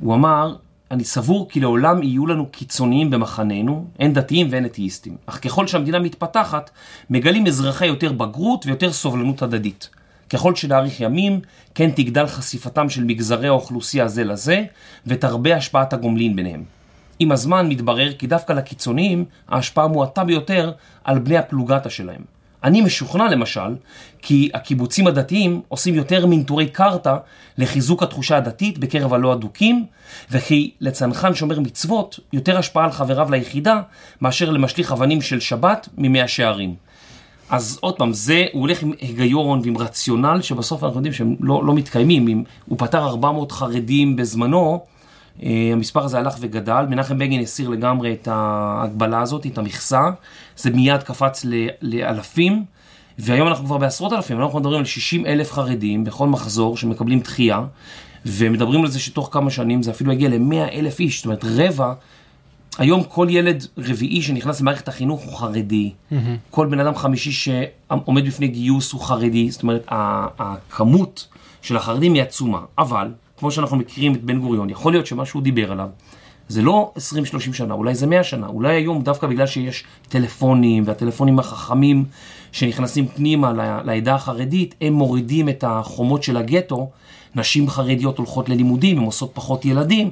[0.00, 0.56] הוא אמר,
[0.90, 5.16] אני סבור כי לעולם יהיו לנו קיצוניים במחננו, הן דתיים והן אתאיסטים.
[5.26, 6.70] אך ככל שהמדינה מתפתחת,
[7.10, 9.88] מגלים אזרחי יותר בגרות ויותר סובלנות הדדית.
[10.30, 11.40] ככל שנאריך ימים,
[11.74, 14.64] כן תגדל חשיפתם של מגזרי האוכלוסייה זה לזה,
[15.06, 16.64] ותרבה השפעת הגומלין ביניהם.
[17.18, 20.72] עם הזמן מתברר כי דווקא לקיצוניים ההשפעה מועטה ביותר
[21.04, 22.37] על בני הפלוגתא שלהם.
[22.64, 23.76] אני משוכנע למשל
[24.22, 27.16] כי הקיבוצים הדתיים עושים יותר מנטורי קרתא
[27.58, 29.86] לחיזוק התחושה הדתית בקרב הלא אדוקים
[30.30, 33.80] וכי לצנחן שומר מצוות יותר השפעה על חבריו ליחידה
[34.20, 36.74] מאשר למשליך אבנים של שבת ממאה שערים.
[37.50, 41.64] אז עוד פעם, זה, הוא הולך עם היגיון ועם רציונל שבסוף אנחנו יודעים שהם לא,
[41.64, 42.28] לא מתקיימים.
[42.28, 44.84] אם הוא פתר 400 חרדים בזמנו,
[45.42, 50.10] המספר הזה הלך וגדל, מנחם בגין הסיר לגמרי את ההגבלה הזאת, את המכסה,
[50.56, 51.46] זה מיד קפץ
[51.82, 52.64] לאלפים,
[53.18, 57.60] והיום אנחנו כבר בעשרות אלפים, אנחנו מדברים על 60 אלף חרדים בכל מחזור שמקבלים דחייה,
[58.26, 61.92] ומדברים על זה שתוך כמה שנים זה אפילו יגיע ל-100 אלף איש, זאת אומרת רבע,
[62.78, 65.90] היום כל ילד רביעי שנכנס למערכת החינוך הוא חרדי,
[66.50, 71.28] כל בן אדם חמישי שעומד בפני גיוס הוא חרדי, זאת אומרת הכמות
[71.62, 75.42] של החרדים היא עצומה, אבל כמו שאנחנו מכירים את בן גוריון, יכול להיות שמה שהוא
[75.42, 75.88] דיבר עליו
[76.48, 77.00] זה לא 20-30
[77.52, 82.04] שנה, אולי זה 100 שנה, אולי היום דווקא בגלל שיש טלפונים והטלפונים החכמים
[82.52, 83.52] שנכנסים פנימה
[83.84, 86.90] לעדה החרדית, הם מורידים את החומות של הגטו,
[87.34, 90.10] נשים חרדיות הולכות ללימודים, הן עושות פחות ילדים,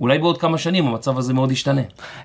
[0.00, 1.82] אולי בעוד כמה שנים המצב הזה מאוד ישתנה.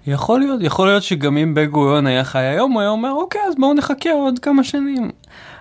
[0.08, 3.42] יכול להיות, יכול להיות שגם אם בן גוריון היה חי היום, הוא היה אומר, אוקיי,
[3.48, 5.10] אז בואו נחכה עוד כמה שנים.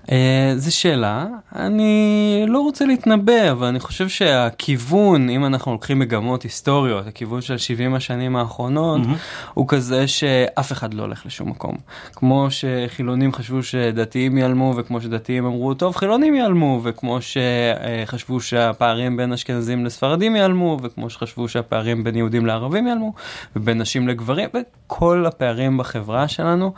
[0.07, 0.11] Uh,
[0.57, 7.07] זו שאלה, אני לא רוצה להתנבא, אבל אני חושב שהכיוון, אם אנחנו לוקחים מגמות היסטוריות,
[7.07, 9.51] הכיוון של 70 השנים האחרונות, mm-hmm.
[9.55, 11.77] הוא כזה שאף אחד לא הולך לשום מקום.
[12.13, 19.33] כמו שחילונים חשבו שדתיים ייעלמו, וכמו שדתיים אמרו, טוב, חילונים ייעלמו, וכמו שחשבו שהפערים בין
[19.33, 23.13] אשכנזים לספרדים ייעלמו, וכמו שחשבו שהפערים בין יהודים לערבים ייעלמו,
[23.57, 26.73] ובין נשים לגברים, וכל הפערים בחברה שלנו,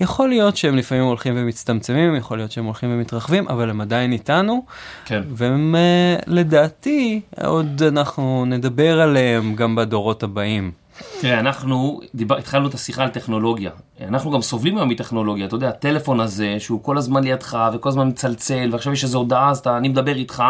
[0.00, 4.64] יכול להיות שהם לפעמים הולכים ומצטמצמים, יכול להיות שהם הולכים ומתרחבים, אבל הם עדיין איתנו,
[5.04, 5.22] כן.
[5.30, 10.72] והם אה, לדעתי, עוד אנחנו נדבר עליהם גם בדורות הבאים.
[11.20, 13.70] תראה, אנחנו דיבר, התחלנו את השיחה על טכנולוגיה.
[14.00, 15.46] אנחנו גם סובלים היום מטכנולוגיה.
[15.46, 19.50] אתה יודע, הטלפון הזה, שהוא כל הזמן לידך וכל הזמן מצלצל, ועכשיו יש איזו הודעה,
[19.50, 20.42] אז אתה, אני מדבר איתך,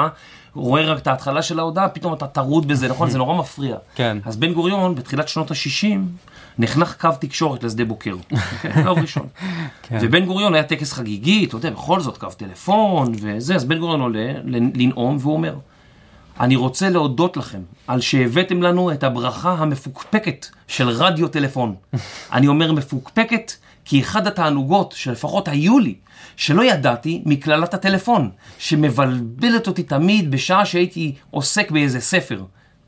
[0.55, 3.11] רואה רק את ההתחלה של ההודעה, פתאום אתה טרוד בזה, נכון?
[3.11, 3.77] זה נורא מפריע.
[3.95, 4.19] כן.
[4.25, 5.99] אז בן גוריון, בתחילת שנות ה-60,
[6.59, 8.12] נחנך קו תקשורת לשדה בוקר.
[8.23, 8.85] אוקיי?
[8.85, 9.27] קו ראשון.
[9.83, 9.99] כן.
[10.01, 14.01] ובן גוריון היה טקס חגיגי, אתה יודע, בכל זאת, קו טלפון וזה, אז בן גוריון
[14.01, 15.55] עולה לנאום, והוא אומר,
[16.40, 21.75] אני רוצה להודות לכם על שהבאתם לנו את הברכה המפוקפקת של רדיו טלפון.
[22.33, 23.53] אני אומר מפוקפקת
[23.85, 25.95] כי אחד התענוגות שלפחות היו לי,
[26.37, 32.42] שלא ידעתי מקללת הטלפון, שמבלבלת אותי תמיד בשעה שהייתי עוסק באיזה ספר.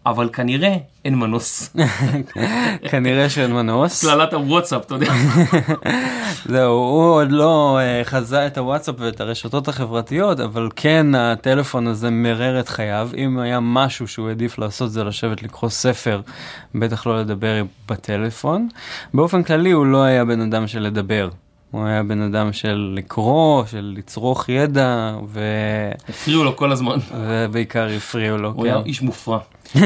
[0.07, 1.77] אבל כנראה אין מנוס.
[2.91, 4.05] כנראה שאין מנוס.
[4.05, 5.13] קללת הוואטסאפ, אתה יודע.
[6.53, 12.11] זהו, הוא עוד לא אה, חזה את הוואטסאפ ואת הרשתות החברתיות, אבל כן הטלפון הזה
[12.11, 13.11] מרר את חייו.
[13.17, 16.21] אם היה משהו שהוא העדיף לעשות זה לשבת לקרוא ספר,
[16.75, 18.69] בטח לא לדבר בטלפון.
[19.15, 21.29] באופן כללי הוא לא היה בן אדם של לדבר.
[21.71, 25.41] הוא היה בן אדם של לקרוא, של לצרוך ידע, ו...
[26.09, 26.97] הפריעו לו כל הזמן.
[27.15, 28.87] ובעיקר הפריעו לו, הוא היה כן.
[28.87, 29.39] איש מופרע.
[29.77, 29.81] אה,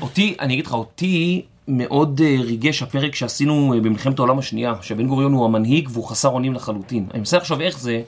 [0.00, 5.06] אותי, אני אגיד לך, אותי מאוד אה, ריגש הפרק שעשינו אה, במלחמת העולם השנייה, שבן
[5.06, 7.06] גוריון הוא המנהיג והוא חסר אונים לחלוטין.
[7.10, 8.02] אני מנסה לחשוב איך זה,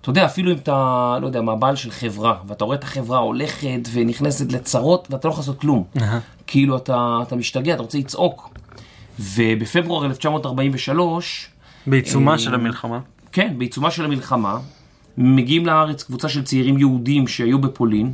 [0.00, 3.88] אתה יודע, אפילו אם אתה, לא יודע, מהבעל של חברה, ואתה רואה את החברה הולכת
[3.92, 5.84] ונכנסת לצרות, ואתה לא יכול לעשות כלום.
[6.46, 8.50] כאילו אתה, אתה משתגע, אתה רוצה לצעוק.
[9.20, 11.48] ובפברואר 1943,
[11.86, 13.00] בעיצומה של המלחמה.
[13.32, 14.58] כן, בעיצומה של המלחמה,
[15.18, 18.12] מגיעים לארץ קבוצה של צעירים יהודים שהיו בפולין,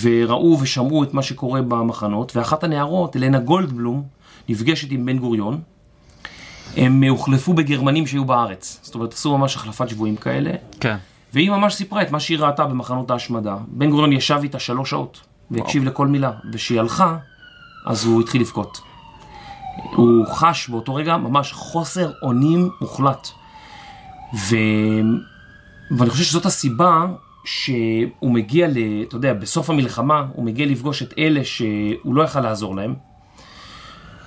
[0.00, 4.02] וראו ושמעו את מה שקורה במחנות, ואחת הנערות, אלנה גולדבלום,
[4.48, 5.60] נפגשת עם בן גוריון.
[6.76, 10.96] הם הוחלפו בגרמנים שהיו בארץ, זאת אומרת, עשו ממש החלפת שבויים כאלה, כן.
[11.32, 13.56] והיא ממש סיפרה את מה שהיא ראתה במחנות ההשמדה.
[13.68, 17.16] בן גוריון ישב איתה שלוש שעות, והקשיב לכל מילה, וכשהיא הלכה,
[17.86, 18.85] אז הוא התחיל לבכות.
[19.82, 23.28] הוא חש באותו רגע ממש חוסר אונים מוחלט.
[24.34, 24.56] ו...
[25.90, 27.06] ואני חושב שזאת הסיבה
[27.44, 29.02] שהוא מגיע, ל...
[29.02, 32.94] אתה יודע, בסוף המלחמה, הוא מגיע לפגוש את אלה שהוא לא יכל לעזור להם.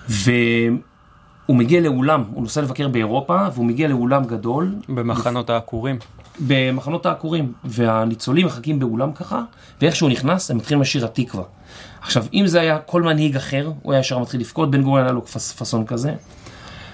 [0.09, 4.75] והוא מגיע לאולם, הוא נוסע לבקר באירופה, והוא מגיע לאולם גדול.
[4.89, 5.97] במחנות העקורים.
[6.47, 9.41] במחנות העקורים, והניצולים מחכים באולם ככה,
[9.81, 11.43] ואיך שהוא נכנס, הם מתחילים לשיר התקווה.
[12.01, 15.13] עכשיו, אם זה היה כל מנהיג אחר, הוא היה ישר מתחיל לבכות, בן גוריון היה
[15.13, 16.13] לו פס, פאסון כזה.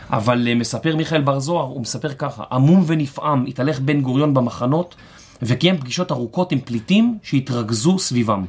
[0.09, 4.95] אבל אה, מספר מיכאל בר זוהר, הוא מספר ככה, עמום ונפעם התהלך בן גוריון במחנות,
[5.41, 8.45] וקיים פגישות ארוכות עם פליטים שהתרכזו סביבם.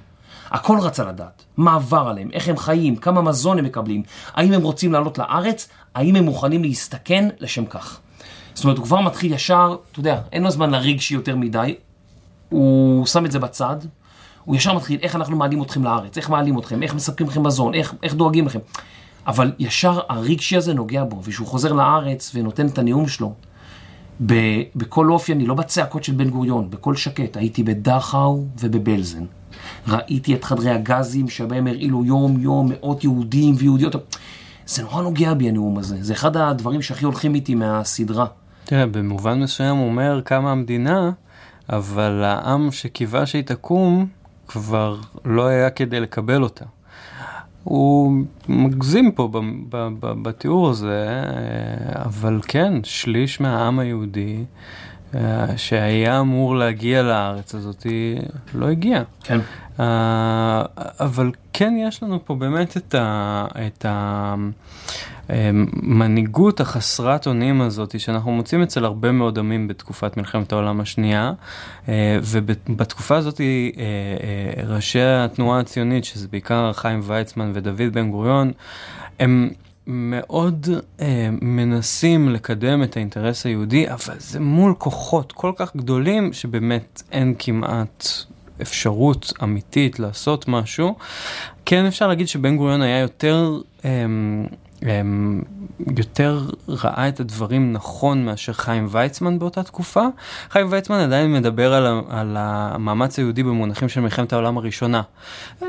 [0.50, 4.02] הכל רצה לדעת, מה עבר עליהם, איך הם חיים, כמה מזון הם מקבלים,
[4.34, 7.28] האם הם רוצים לעלות לארץ, האם הם מוכנים להסתכן?
[7.38, 8.00] לשם כך.
[8.54, 11.74] זאת אומרת, הוא כבר מתחיל ישר, אתה יודע, אין לו זמן לרגשי יותר מדי,
[12.48, 13.76] הוא שם את זה בצד,
[14.46, 17.74] הוא ישר מתחיל, איך אנחנו מעלים אתכם לארץ, איך מעלים אתכם, איך מספקים לכם מזון,
[17.74, 18.58] איך, איך דואגים לכם.
[19.26, 23.34] אבל ישר הרגשי הזה נוגע בו, וכשהוא חוזר לארץ ונותן את הנאום שלו,
[24.76, 29.24] בקול אופייני, לא בצעקות של בן גוריון, בקול שקט, הייתי בדכאו ובבלזן.
[29.88, 33.94] ראיתי את חדרי הגזים שבהם הרעילו יום-יום מאות יהודים ויהודיות.
[34.66, 38.26] זה נורא נוגע בי הנאום הזה, זה אחד הדברים שהכי הולכים איתי מהסדרה.
[38.64, 41.10] תראה, במובן מסוים הוא אומר כמה המדינה,
[41.70, 44.06] אבל העם שקיווה שהיא תקום,
[44.48, 46.64] כבר לא היה כדי לקבל אותה.
[47.64, 54.44] הוא מגזים פה ב- ב- ב- בתיאור הזה, אה, אבל כן, שליש מהעם היהודי
[55.14, 57.86] אה, שהיה אמור להגיע לארץ הזאת
[58.54, 59.02] לא הגיע.
[59.22, 59.38] כן.
[59.76, 59.80] Uh,
[61.00, 63.86] אבל כן יש לנו פה באמת את, ה, את
[65.28, 71.32] המנהיגות החסרת אונים הזאת שאנחנו מוצאים אצל הרבה מאוד עמים בתקופת מלחמת העולם השנייה
[71.86, 71.88] uh,
[72.22, 73.78] ובתקופה הזאת uh, uh,
[74.66, 78.52] ראשי התנועה הציונית שזה בעיקר חיים ויצמן ודוד בן גוריון
[79.18, 79.50] הם
[79.86, 80.66] מאוד
[81.00, 87.34] אה, מנסים לקדם את האינטרס היהודי, אבל זה מול כוחות כל כך גדולים שבאמת אין
[87.38, 88.08] כמעט
[88.62, 90.96] אפשרות אמיתית לעשות משהו.
[91.64, 93.60] כן אפשר להגיד שבן גוריון היה יותר...
[93.84, 94.46] אה, אמ,
[95.96, 100.06] יותר ראה את הדברים נכון מאשר חיים ויצמן באותה תקופה.
[100.50, 105.02] חיים ויצמן עדיין מדבר על, על המאמץ היהודי במונחים של מלחמת העולם הראשונה.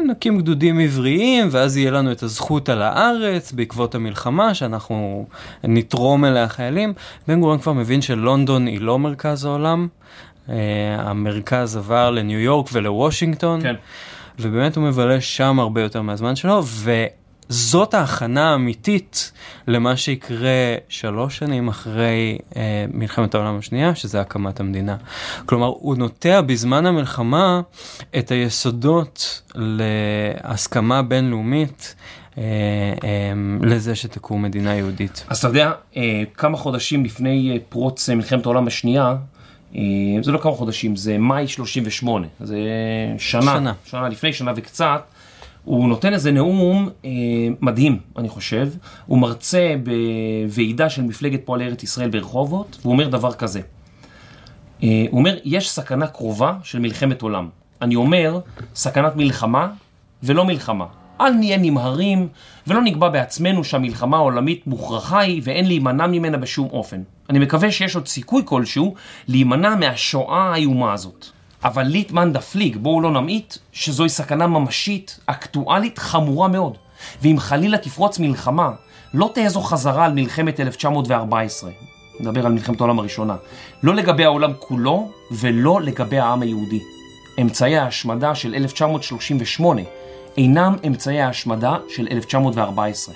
[0.05, 5.25] נקים גדודים עבריים ואז יהיה לנו את הזכות על הארץ בעקבות המלחמה שאנחנו
[5.63, 6.93] נתרום אליה חיילים.
[7.27, 9.87] בן גוריון כבר מבין שלונדון היא לא מרכז העולם.
[10.47, 10.49] Uh,
[10.97, 13.61] המרכז עבר לניו יורק ולוושינגטון.
[13.61, 13.75] כן.
[14.39, 17.05] ובאמת הוא מבלה שם הרבה יותר מהזמן שלו, ו...
[17.49, 19.31] זאת ההכנה האמיתית
[19.67, 24.95] למה שיקרה שלוש שנים אחרי אה, מלחמת העולם השנייה, שזה הקמת המדינה.
[25.45, 27.61] כלומר, הוא נוטע בזמן המלחמה
[28.17, 31.95] את היסודות להסכמה בינלאומית.
[32.37, 32.43] אה,
[33.03, 35.25] אה, לזה שתקום מדינה יהודית.
[35.29, 39.15] אז אתה יודע, אה, כמה חודשים לפני אה, פרוץ אה, מלחמת העולם השנייה,
[39.75, 39.81] אה,
[40.21, 42.57] זה לא כמה חודשים, זה מאי 38, זה
[43.17, 45.01] שנה, שנה, שנה לפני, שנה וקצת.
[45.67, 47.09] הוא נותן איזה נאום אה,
[47.61, 48.69] מדהים, אני חושב.
[49.05, 53.61] הוא מרצה בוועידה של מפלגת פועלי ארץ ישראל ברחובות, והוא אומר דבר כזה.
[54.83, 57.49] אה, הוא אומר, יש סכנה קרובה של מלחמת עולם.
[57.81, 58.39] אני אומר,
[58.75, 59.67] סכנת מלחמה
[60.23, 60.85] ולא מלחמה.
[61.21, 62.27] אל נהיה נמהרים
[62.67, 67.01] ולא נקבע בעצמנו שהמלחמה העולמית מוכרחה היא ואין להימנע ממנה בשום אופן.
[67.29, 68.95] אני מקווה שיש עוד סיכוי כלשהו
[69.27, 71.36] להימנע מהשואה האיומה הזאת.
[71.63, 76.77] אבל ליטמן דפליג, בואו לא נמעיט, שזוהי סכנה ממשית, אקטואלית, חמורה מאוד.
[77.21, 78.71] ואם חלילה תפרוץ מלחמה,
[79.13, 81.71] לא תהיה זו חזרה על מלחמת 1914.
[82.19, 83.35] נדבר על מלחמת העולם הראשונה.
[83.83, 86.79] לא לגבי העולם כולו, ולא לגבי העם היהודי.
[87.41, 89.81] אמצעי ההשמדה של 1938
[90.37, 93.15] אינם אמצעי ההשמדה של 1914.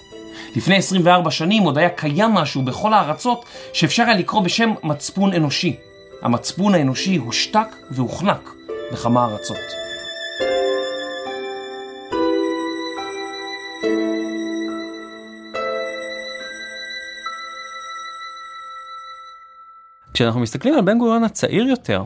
[0.55, 5.75] לפני 24 שנים עוד היה קיים משהו בכל הארצות שאפשר היה לקרוא בשם מצפון אנושי.
[6.21, 8.49] המצפון האנושי הושתק והוחנק
[8.91, 9.57] בכמה ארצות.
[20.13, 22.03] כשאנחנו מסתכלים על בן גוריון הצעיר יותר,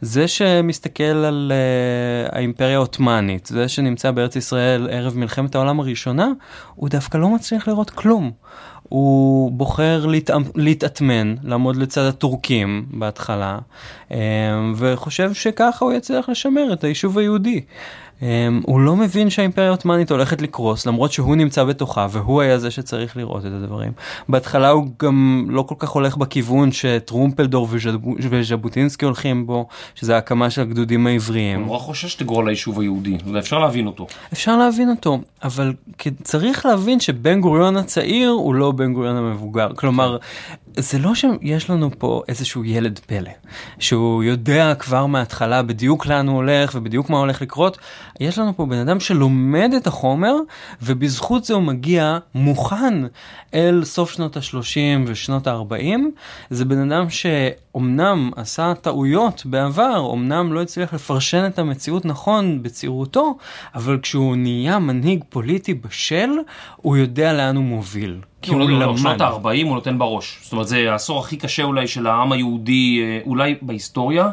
[0.00, 6.28] זה שמסתכל על uh, האימפריה העות'מאנית, זה שנמצא בארץ ישראל ערב מלחמת העולם הראשונה,
[6.74, 8.30] הוא דווקא לא מצליח לראות כלום.
[8.88, 10.30] הוא בוחר להת...
[10.54, 13.58] להתאטמן, לעמוד לצד הטורקים בהתחלה,
[14.12, 14.18] אה,
[14.76, 17.60] וחושב שככה הוא יצליח לשמר את היישוב היהודי.
[18.20, 18.24] Um,
[18.62, 23.16] הוא לא מבין שהאימפריה העות'מאנית הולכת לקרוס למרות שהוא נמצא בתוכה והוא היה זה שצריך
[23.16, 23.92] לראות את הדברים.
[24.28, 27.68] בהתחלה הוא גם לא כל כך הולך בכיוון שטרומפלדור
[28.30, 31.58] וז'בוטינסקי הולכים בו שזה ההקמה של הגדודים העבריים.
[31.58, 34.06] הוא נורא חושש שתגרור ליישוב היהודי ואפשר להבין אותו.
[34.32, 35.72] אפשר להבין אותו אבל
[36.22, 39.68] צריך להבין שבן גוריון הצעיר הוא לא בן גוריון המבוגר.
[39.74, 40.16] כלומר,
[40.76, 43.30] זה לא שיש לנו פה איזשהו ילד פלא,
[43.78, 47.78] שהוא יודע כבר מההתחלה בדיוק לאן הוא הולך ובדיוק מה הולך לקרות.
[48.20, 50.34] יש לנו פה בן אדם שלומד את החומר,
[50.82, 52.94] ובזכות זה הוא מגיע מוכן
[53.54, 55.98] אל סוף שנות ה-30 ושנות ה-40.
[56.50, 63.36] זה בן אדם שאומנם עשה טעויות בעבר, אמנם לא הצליח לפרשן את המציאות נכון בצעירותו,
[63.74, 66.30] אבל כשהוא נהיה מנהיג פוליטי בשל,
[66.76, 68.20] הוא יודע לאן הוא מוביל.
[68.42, 68.96] כי הוא לא, למד.
[68.96, 70.38] שנות ה-40 הוא נותן בראש.
[70.42, 74.30] זאת אומרת, זה העשור הכי קשה אולי של העם היהודי, אה, אולי בהיסטוריה.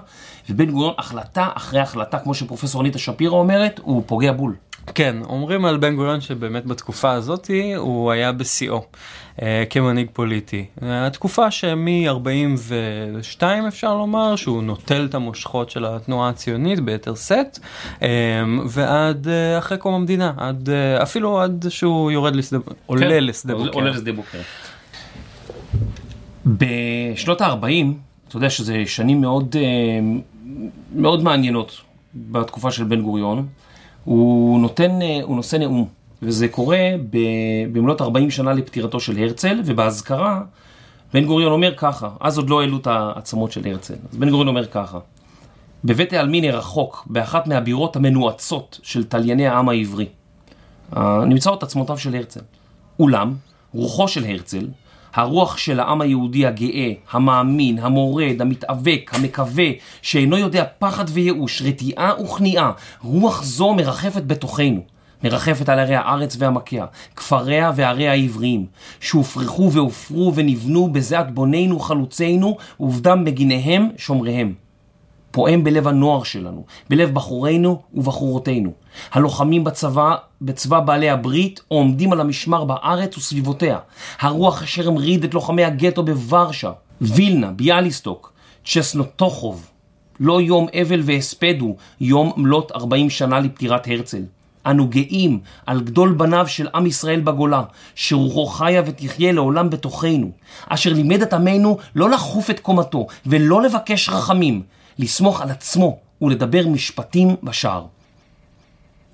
[0.50, 4.56] ובן גוריון, החלטה אחרי החלטה, כמו שפרופסור אניטה שפירא אומרת, הוא פוגע בול.
[4.96, 8.86] כן, אומרים על בן גוריון שבאמת בתקופה הזאת הוא היה בשיאו
[9.42, 10.66] אה, כמנהיג פוליטי.
[10.82, 17.60] התקופה שמ-42 אפשר לומר שהוא נוטל את המושכות של התנועה הציונית ביתר שאת,
[18.02, 18.08] אה,
[18.70, 23.56] ועד אה, אחרי קום המדינה, עד, אה, אפילו עד שהוא יורד לשדה, כן, עולה לשדה
[23.56, 23.72] בוקר.
[23.72, 24.40] עולה לשדה בוקר.
[26.46, 27.86] בשנות ה-40,
[28.28, 29.62] אתה יודע שזה שנים מאוד, אה,
[30.96, 31.82] מאוד מעניינות
[32.16, 33.48] בתקופה של בן גוריון.
[34.04, 35.88] הוא נותן, אה, הוא נושא נאום,
[36.22, 36.80] וזה קורה
[37.72, 40.42] במלאת 40 שנה לפטירתו של הרצל, ובאזכרה
[41.14, 44.48] בן גוריון אומר ככה, אז עוד לא העלו את העצמות של הרצל, אז בן גוריון
[44.48, 45.00] אומר ככה,
[45.84, 50.06] בבית העלמין הרחוק, באחת מהבירות המנועצות של תלייני העם העברי,
[51.26, 52.40] נמצאות עצמותיו של הרצל.
[53.00, 53.34] אולם,
[53.74, 54.68] רוחו של הרצל,
[55.16, 59.66] הרוח של העם היהודי הגאה, המאמין, המורד, המתאבק, המקווה,
[60.02, 62.72] שאינו יודע פחד וייאוש, רתיעה וכניעה,
[63.04, 64.82] רוח זו מרחפת בתוכנו.
[65.24, 68.66] מרחפת על ערי הארץ ועמקיה, כפריה ועריה העבריים,
[69.00, 74.65] שהופרחו והופרו ונבנו בזיעת בונינו חלוצינו, ובדם מגיניהם שומריהם.
[75.36, 78.72] פועם בלב הנוער שלנו, בלב בחורינו ובחורותינו.
[79.12, 83.80] הלוחמים בצבא, בצבא בעלי הברית, עומדים על המשמר בארץ וסביבותיה.
[84.20, 86.72] הרוח אשר המריד את לוחמי הגטו בוורשה,
[87.02, 88.34] וילנה, ביאליסטוק,
[88.66, 89.68] צ'סנוטוחוב.
[90.20, 94.24] לא יום אבל והספד הוא, יום מלאת 40 שנה לפטירת הרצל.
[94.66, 97.64] אנו גאים על גדול בניו של עם ישראל בגולה,
[97.96, 100.32] שרוחו חיה ותחיה לעולם בתוכנו,
[100.70, 104.62] אשר לימד את עמנו לא לחוף את קומתו ולא לבקש רחמים,
[105.00, 107.86] לסמוך על עצמו ולדבר משפטים בשער.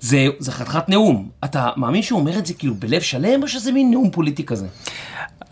[0.00, 1.28] זה, זה חתיכת נאום.
[1.44, 4.66] אתה מאמין שהוא אומר את זה כאילו בלב שלם, או שזה מין נאום פוליטי כזה?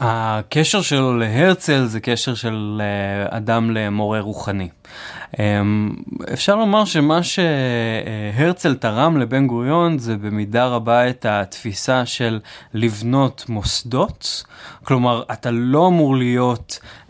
[0.00, 4.68] הקשר שלו להרצל זה קשר של אה, אדם למורה רוחני.
[5.38, 5.94] אמ,
[6.32, 12.40] אפשר לומר שמה שהרצל תרם לבן גוריון זה במידה רבה את התפיסה של
[12.74, 14.44] לבנות מוסדות,
[14.84, 16.88] כלומר אתה לא אמור להיות אה,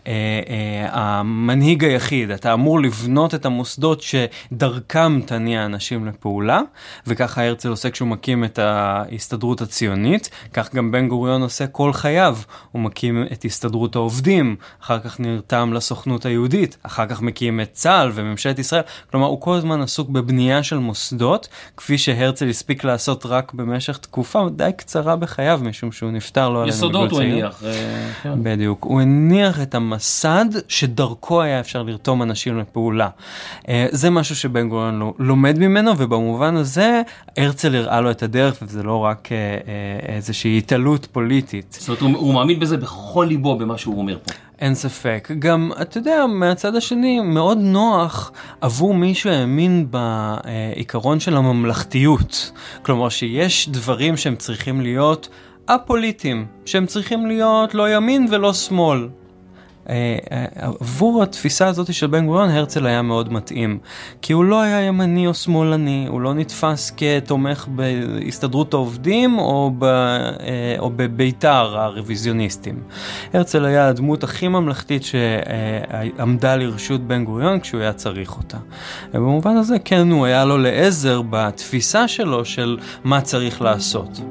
[0.91, 6.61] המנהיג היחיד, אתה אמור לבנות את המוסדות שדרכם תניע אנשים לפעולה,
[7.07, 12.37] וככה הרצל עושה כשהוא מקים את ההסתדרות הציונית, כך גם בן גוריון עושה כל חייו,
[12.71, 18.11] הוא מקים את הסתדרות העובדים, אחר כך נרתם לסוכנות היהודית, אחר כך מקים את צה"ל
[18.13, 23.53] וממשלת ישראל, כלומר הוא כל הזמן עסוק בבנייה של מוסדות, כפי שהרצל הספיק לעשות רק
[23.53, 27.05] במשך תקופה די קצרה בחייו, משום שהוא נפטר לא עלינו בגיל צעיר.
[27.05, 27.63] יסודות הוא הניח.
[27.65, 28.43] אה, כן.
[28.43, 33.09] בדיוק, הוא הניח את המסד שדרכו היה אפשר לרתום אנשים לפעולה.
[33.69, 37.01] אה, זה משהו שבן גוריון לומד ממנו, ובמובן הזה
[37.37, 41.77] הרצל הראה לו את הדרך, וזה לא רק אה, איזושהי התעלות פוליטית.
[41.79, 44.33] זאת אומרת, הוא, הוא מאמין בזה בכל ליבו, במה שהוא אומר פה.
[44.59, 45.31] אין ספק.
[45.39, 52.51] גם, אתה יודע, מהצד השני, מאוד נוח עבור מי שהאמין בעיקרון של הממלכתיות.
[52.81, 55.29] כלומר, שיש דברים שהם צריכים להיות
[55.67, 59.07] א-פוליטיים, שהם צריכים להיות לא ימין ולא שמאל.
[59.89, 60.45] אה, אה,
[60.79, 63.79] עבור התפיסה הזאת של בן גוריון הרצל היה מאוד מתאים
[64.21, 69.83] כי הוא לא היה ימני או שמאלני, הוא לא נתפס כתומך בהסתדרות העובדים או, ב,
[69.83, 72.83] אה, או בבית"ר הרוויזיוניסטים.
[73.33, 78.57] הרצל היה הדמות הכי ממלכתית שעמדה לרשות בן גוריון כשהוא היה צריך אותה.
[79.13, 84.21] ובמובן הזה כן הוא היה לו לעזר בתפיסה שלו של מה צריך לעשות.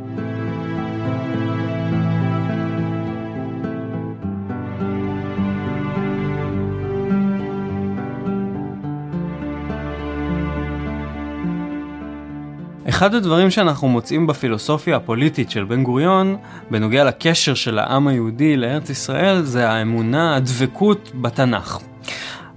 [13.00, 16.36] אחד הדברים שאנחנו מוצאים בפילוסופיה הפוליטית של בן גוריון,
[16.70, 21.78] בנוגע לקשר של העם היהודי לארץ ישראל, זה האמונה, הדבקות בתנ"ך.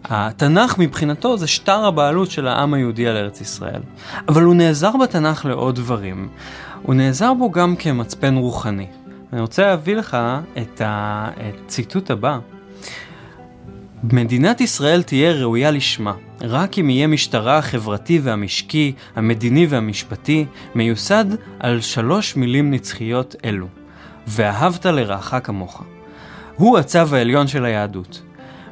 [0.03, 3.81] התנ"ך מבחינתו זה שטר הבעלות של העם היהודי על ארץ ישראל.
[4.27, 6.29] אבל הוא נעזר בתנ"ך לעוד דברים.
[6.81, 8.87] הוא נעזר בו גם כמצפן רוחני.
[9.33, 10.17] אני רוצה להביא לך
[10.57, 12.39] את הציטוט הבא.
[14.11, 20.45] מדינת ישראל תהיה ראויה לשמה, רק אם יהיה משטרה החברתי והמשקי, המדיני והמשפטי,
[20.75, 21.25] מיוסד
[21.59, 23.67] על שלוש מילים נצחיות אלו.
[24.27, 25.83] ואהבת לרעך כמוך.
[26.55, 28.21] הוא הצו העליון של היהדות.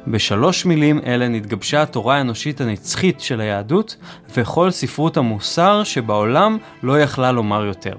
[0.06, 3.96] בשלוש מילים אלה נתגבשה התורה האנושית הנצחית של היהדות,
[4.36, 7.96] וכל ספרות המוסר שבעולם לא יכלה לומר יותר.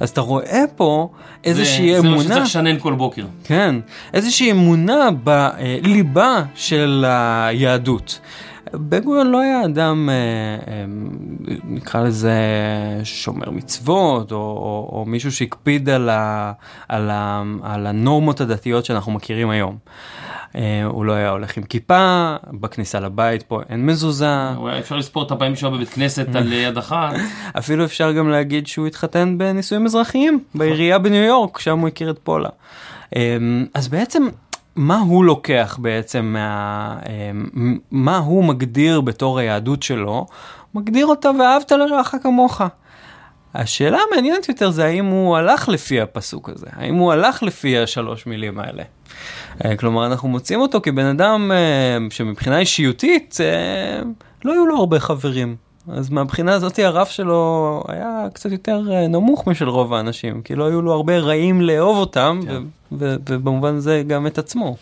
[0.00, 1.08] אז אתה רואה פה
[1.44, 2.22] איזושהי זה, אמונה...
[2.22, 3.24] זה מה שצריך לשנן כל בוקר.
[3.44, 3.74] כן,
[4.14, 8.20] איזושהי אמונה בליבה של היהדות.
[8.72, 10.14] בן גוריון לא היה אדם, אה,
[10.72, 10.84] אה,
[11.64, 12.34] נקרא לזה
[13.04, 16.52] שומר מצוות, או, או, או מישהו שהקפיד על, ה,
[16.88, 19.76] על, ה, על הנורמות הדתיות שאנחנו מכירים היום.
[20.56, 24.50] אה, הוא לא היה הולך עם כיפה, בכניסה לבית פה אין מזוזה.
[24.78, 27.14] אפשר לספור את הפעמים שלו בבית כנסת על יד אחת.
[27.58, 32.18] אפילו אפשר גם להגיד שהוא התחתן בנישואים אזרחיים בעירייה בניו יורק, שם הוא הכיר את
[32.18, 32.48] פולה.
[33.74, 34.28] אז בעצם
[34.76, 36.96] מה הוא לוקח בעצם, מה,
[37.90, 40.26] מה הוא מגדיר בתור היהדות שלו,
[40.74, 42.62] מגדיר אותה ואהבת לרעך כמוך.
[43.56, 48.26] השאלה המעניינת יותר זה האם הוא הלך לפי הפסוק הזה, האם הוא הלך לפי השלוש
[48.26, 48.82] מילים האלה.
[49.64, 54.02] אה, כלומר, אנחנו מוצאים אותו כבן אדם אה, שמבחינה אישיותית אה,
[54.44, 55.56] לא היו לו הרבה חברים.
[55.88, 60.82] אז מהבחינה הזאת הרף שלו היה קצת יותר נמוך משל רוב האנשים, כי לא היו
[60.82, 62.62] לו הרבה רעים לאהוב אותם, כן.
[62.92, 64.76] ובמובן זה גם את עצמו.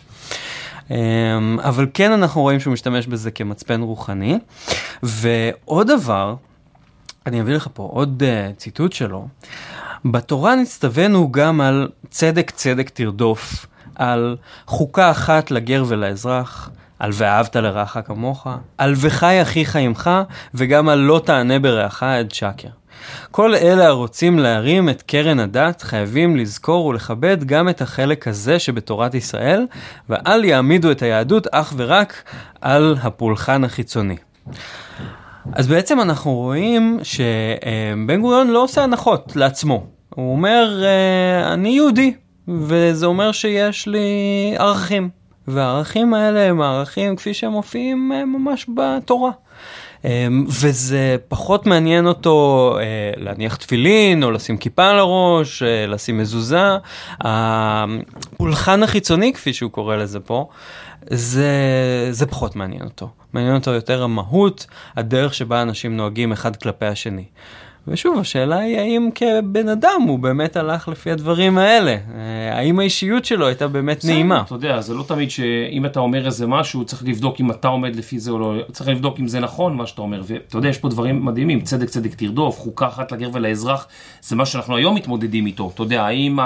[1.59, 4.39] אבל כן אנחנו רואים שהוא משתמש בזה כמצפן רוחני.
[5.03, 6.35] ועוד דבר,
[7.25, 9.27] אני אביא לך פה עוד uh, ציטוט שלו.
[10.05, 13.65] בתורה נצטווינו גם על צדק צדק תרדוף,
[13.95, 16.69] על חוקה אחת לגר ולאזרח,
[16.99, 18.47] על ואהבת לרעך כמוך,
[18.77, 20.09] על וחי אחיך עמך,
[20.53, 22.67] וגם על לא תענה ברעך עד שקר.
[23.31, 29.13] כל אלה הרוצים להרים את קרן הדת חייבים לזכור ולכבד גם את החלק הזה שבתורת
[29.13, 29.65] ישראל,
[30.09, 32.23] ואל יעמידו את היהדות אך ורק
[32.61, 34.17] על הפולחן החיצוני.
[35.53, 39.83] אז בעצם אנחנו רואים שבן גוריון לא עושה הנחות לעצמו.
[40.15, 42.13] הוא אומר, אה, אני יהודי,
[42.47, 45.09] וזה אומר שיש לי ערכים.
[45.47, 49.31] והערכים האלה הם הערכים כפי שהם מופיעים אה, ממש בתורה.
[50.05, 52.77] אה, וזה פחות מעניין אותו
[53.17, 56.77] להניח תפילין, או לשים כיפה על הראש, לשים מזוזה.
[57.21, 60.47] הפולחן החיצוני, כפי שהוא קורא לזה פה,
[61.09, 61.47] זה,
[62.11, 63.09] זה פחות מעניין אותו.
[63.35, 64.65] מעניין אותו יותר המהות,
[64.95, 67.25] הדרך שבה אנשים נוהגים אחד כלפי השני.
[67.87, 71.91] ושוב, השאלה היא האם כבן אדם הוא באמת הלך לפי הדברים האלה.
[71.91, 74.41] אה, האם האישיות שלו הייתה באמת בסדר, נעימה.
[74.45, 77.95] אתה יודע, זה לא תמיד שאם אתה אומר איזה משהו, צריך לבדוק אם אתה עומד
[77.95, 80.21] לפי זה או לא, צריך לבדוק אם זה נכון מה שאתה אומר.
[80.27, 83.87] ואתה יודע, יש פה דברים מדהימים, צדק צדק תרדוף, חוקה אחת לגר ולאזרח,
[84.21, 85.71] זה מה שאנחנו היום מתמודדים איתו.
[85.73, 86.37] אתה יודע, האם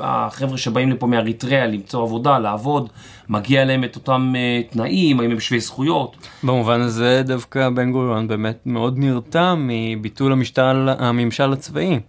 [0.00, 2.88] החבר'ה שבאים לפה מאריתריאה למצוא עבודה, לעבוד,
[3.28, 6.16] מגיע להם את אותם uh, תנאים, האם הם שווי זכויות.
[6.42, 12.00] במובן הזה דווקא בן גוריון באמת מאוד נרתע מביטול המשטר, הממשל הצבאי.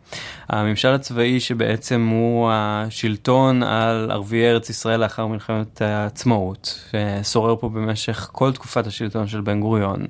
[0.50, 6.80] הממשל הצבאי שבעצם הוא השלטון על ערביי ארץ ישראל לאחר מלחמת העצמאות,
[7.24, 10.06] ששורר פה במשך כל תקופת השלטון של בן גוריון,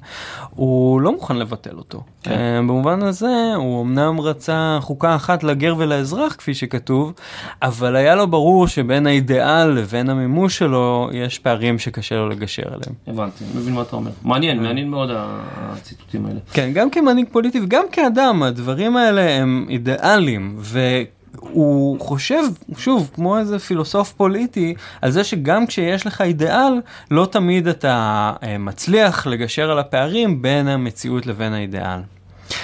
[0.49, 2.03] הוא לא מוכן לבטל אותו.
[2.23, 2.31] כן.
[2.31, 7.13] אה, במובן הזה הוא אמנם רצה חוקה אחת לגר ולאזרח כפי שכתוב,
[7.61, 12.93] אבל היה לו ברור שבין האידיאל לבין המימוש שלו יש פערים שקשה לו לגשר עליהם.
[13.07, 14.11] הבנתי, מבין מה אתה אומר.
[14.23, 14.63] מעניין.
[14.63, 16.39] מעניין מאוד הציטוטים האלה.
[16.53, 22.43] כן, גם כמנהיג פוליטי וגם כאדם, הדברים האלה הם אידיאליים, והוא חושב,
[22.77, 26.81] שוב, כמו איזה פילוסוף פוליטי, על זה שגם כשיש לך אידיאל,
[27.11, 31.99] לא תמיד אתה אה, מצליח לגשר על הפערים בין המציאות לבין האידיאל.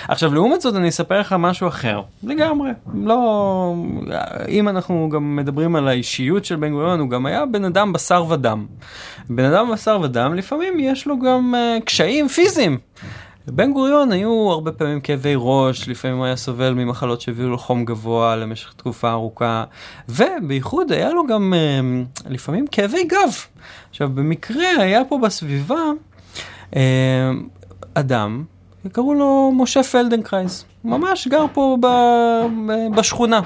[0.08, 2.72] עכשיו, לעומת זאת, אני אספר לך משהו אחר, לגמרי.
[2.94, 3.74] לא...
[4.48, 8.26] אם אנחנו גם מדברים על האישיות של בן גוריון, הוא גם היה בן אדם בשר
[8.30, 8.66] ודם.
[9.30, 12.78] בן אדם בשר ודם, לפעמים יש לו גם uh, קשיים פיזיים.
[13.48, 17.86] לבן גוריון היו הרבה פעמים כאבי ראש, לפעמים הוא היה סובל ממחלות שהביאו לו חום
[17.86, 19.64] גבוה למשך תקופה ארוכה,
[20.10, 23.34] ובייחוד היה לו גם אה, לפעמים כאבי גב.
[23.90, 25.82] עכשיו, במקרה היה פה בסביבה
[26.72, 26.76] אה,
[27.94, 28.44] אדם
[28.86, 31.88] וקראו לו משה פלדנקרייס, ממש גר פה ב,
[32.96, 33.42] בשכונה.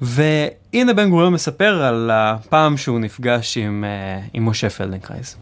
[0.00, 3.84] והנה בן גוריון מספר על הפעם שהוא נפגש עם,
[4.32, 5.36] עם משה פלדנקרייס.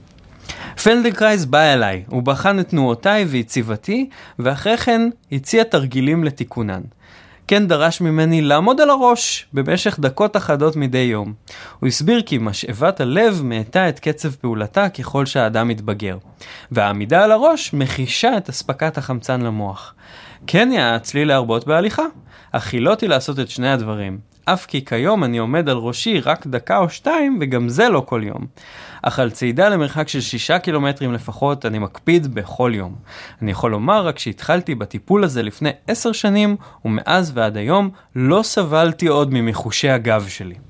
[0.82, 4.08] פלדנקרייס בא אליי, הוא בחן את תנועותיי ויציבתי,
[4.38, 6.80] ואחרי כן הציע תרגילים לתיקונן.
[7.48, 11.34] כן דרש ממני לעמוד על הראש במשך דקות אחדות מדי יום.
[11.80, 16.18] הוא הסביר כי משאבת הלב מאטה את קצב פעולתה ככל שהאדם מתבגר,
[16.72, 19.94] והעמידה על הראש מחישה את אספקת החמצן למוח.
[20.46, 22.04] כן יעץ לי להרבות בהליכה,
[22.52, 24.18] אך חילותי לעשות את שני הדברים.
[24.52, 28.22] אף כי כיום אני עומד על ראשי רק דקה או שתיים, וגם זה לא כל
[28.24, 28.46] יום.
[29.02, 32.94] אך על צעידה למרחק של שישה קילומטרים לפחות, אני מקפיד בכל יום.
[33.42, 39.06] אני יכול לומר רק שהתחלתי בטיפול הזה לפני עשר שנים, ומאז ועד היום לא סבלתי
[39.06, 40.67] עוד ממחושי הגב שלי.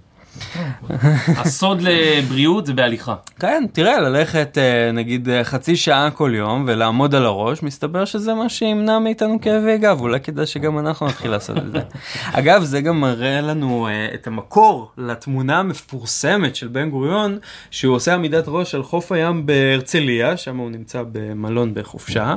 [1.37, 3.15] הסוד לבריאות זה בהליכה.
[3.41, 8.35] כן, תראה, ללכת אה, נגיד אה, חצי שעה כל יום ולעמוד על הראש, מסתבר שזה
[8.35, 11.81] מה שימנע מאיתנו כאבי גב, אולי כדאי שגם אנחנו נתחיל לעשות את זה.
[12.39, 17.39] אגב, זה גם מראה לנו uh, את המקור לתמונה המפורסמת של בן גוריון,
[17.71, 22.35] שהוא עושה עמידת ראש על חוף הים בהרצליה, שם הוא נמצא במלון בחופשה,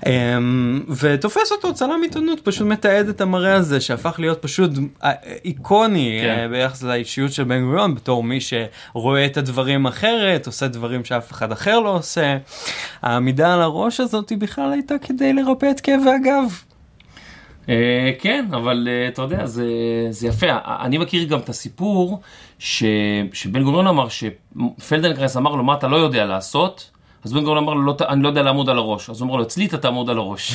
[0.00, 0.08] אממ,
[1.00, 4.70] ותופס אותו צלם עיתונות, פשוט מתעד את המראה הזה, שהפך להיות פשוט
[5.44, 6.48] איקוני כן.
[6.50, 11.52] ביחס לאישיות של בן גוריון, בתור מי שרואה את הדברים אחרת, עושה דברים שאף אחד
[11.52, 12.38] אחר לא עושה.
[13.02, 16.62] העמידה על הראש הזאת היא בכלל הייתה כדי לרפא את כאבי הגב.
[17.68, 20.46] אה, כן, אבל אה, אתה יודע, זה יפה.
[20.64, 22.20] אני מכיר גם את הסיפור
[22.58, 26.90] שבן גוריון אמר, שפלדנקרייס אמר לו, מה אתה לא יודע לעשות?
[27.24, 29.10] אז בן גוריון אמר לו, לא, אני לא יודע לעמוד על הראש.
[29.10, 30.52] אז הוא אמר לו, אצלי אתה תעמוד על הראש.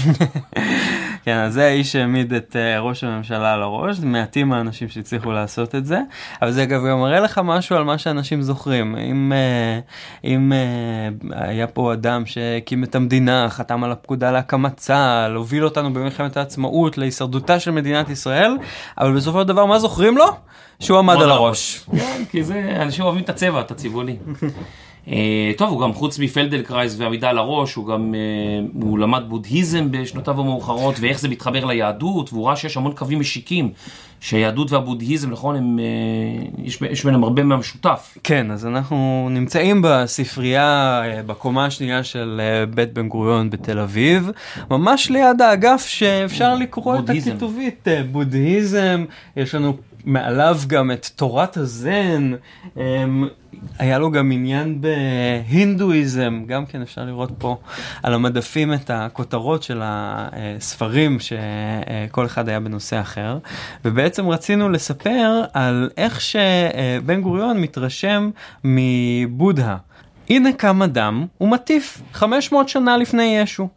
[1.25, 5.75] כן, אז זה האיש שהעמיד את uh, ראש הממשלה על הראש, מעטים האנשים שהצליחו לעשות
[5.75, 5.99] את זה,
[6.41, 8.95] אבל זה אגב גם מראה לך משהו על מה שאנשים זוכרים.
[8.95, 15.35] אם, uh, אם uh, היה פה אדם שהקים את המדינה, חתם על הפקודה להקמת צה"ל,
[15.35, 18.57] הוביל אותנו במלחמת העצמאות להישרדותה של מדינת ישראל,
[18.97, 20.25] אבל בסופו של דבר מה זוכרים לו?
[20.79, 21.85] שהוא עמד על הראש.
[21.91, 24.15] כן, כי זה, אנשים אוהבים את הצבע, את הצבעוני.
[25.11, 29.91] אה, טוב, הוא גם חוץ מפלדלקרייס ועמידה על הראש, הוא גם, אה, הוא למד בודהיזם
[29.91, 33.71] בשנותיו המאוחרות, ואיך זה מתחבר ליהדות, והוא ראה שיש המון קווים משיקים,
[34.19, 38.17] שהיהדות והבודהיזם, נכון, הם, אה, יש, יש ביניהם הרבה מהמשותף.
[38.23, 42.41] כן, אז אנחנו נמצאים בספרייה, בקומה השנייה של
[42.73, 44.31] בית בן גוריון בתל אביב,
[44.71, 47.29] ממש ליד האגף שאפשר לקרוא בודהיזם.
[47.29, 49.05] את הכיתובית, בודהיזם,
[49.37, 52.31] יש לנו מעליו גם את תורת הזן,
[53.79, 57.57] היה לו גם עניין בהינדואיזם, גם כן אפשר לראות פה
[58.03, 63.37] על המדפים את הכותרות של הספרים שכל אחד היה בנושא אחר,
[63.85, 68.29] ובעצם רצינו לספר על איך שבן גוריון מתרשם
[68.63, 69.77] מבודהה.
[70.29, 73.67] הנה קם אדם ומטיף 500 שנה לפני ישו.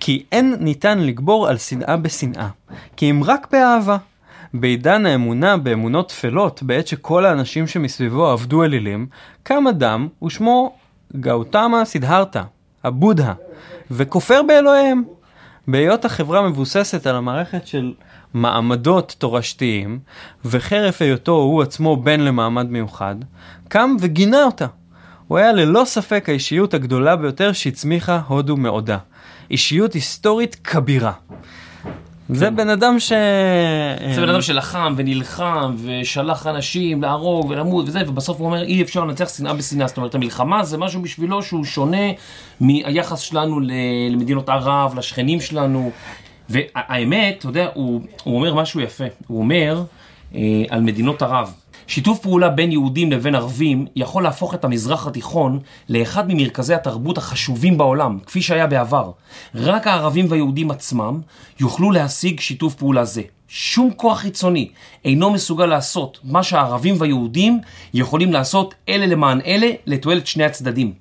[0.00, 2.48] כי אין ניתן לגבור על שנאה בשנאה,
[2.96, 3.96] כי אם רק באהבה.
[4.60, 9.06] בעידן האמונה באמונות טפלות, בעת שכל האנשים שמסביבו עבדו אלילים,
[9.42, 10.74] קם אדם ושמו
[11.20, 12.42] גאותמה סידהרתה,
[12.84, 13.34] הבודהה,
[13.90, 15.02] וכופר באלוהיהם.
[15.68, 17.92] בהיות החברה מבוססת על המערכת של
[18.34, 19.98] מעמדות תורשתיים,
[20.44, 23.16] וחרף היותו הוא עצמו בן למעמד מיוחד,
[23.68, 24.66] קם וגינה אותה.
[25.28, 28.98] הוא היה ללא ספק האישיות הגדולה ביותר שהצמיחה הודו מעודה.
[29.50, 31.12] אישיות היסטורית כבירה.
[32.28, 33.12] זה בן אדם ש...
[34.14, 39.04] זה בן אדם שלחם ונלחם ושלח אנשים להרוג ולמות וזה, ובסוף הוא אומר אי אפשר
[39.04, 39.86] לנצח שנאה בשנאה.
[39.86, 42.06] זאת אומרת, המלחמה זה משהו בשבילו שהוא שונה
[42.60, 43.60] מהיחס שלנו
[44.10, 45.90] למדינות ערב, לשכנים שלנו.
[46.48, 49.04] והאמת, אתה יודע, הוא, הוא אומר משהו יפה.
[49.26, 49.82] הוא אומר
[50.34, 51.54] אה, על מדינות ערב.
[51.86, 55.58] שיתוף פעולה בין יהודים לבין ערבים יכול להפוך את המזרח התיכון
[55.88, 59.10] לאחד ממרכזי התרבות החשובים בעולם, כפי שהיה בעבר.
[59.54, 61.20] רק הערבים והיהודים עצמם
[61.60, 63.22] יוכלו להשיג שיתוף פעולה זה.
[63.48, 64.68] שום כוח חיצוני
[65.04, 67.60] אינו מסוגל לעשות מה שהערבים והיהודים
[67.94, 70.92] יכולים לעשות אלה למען אלה לתועלת שני הצדדים.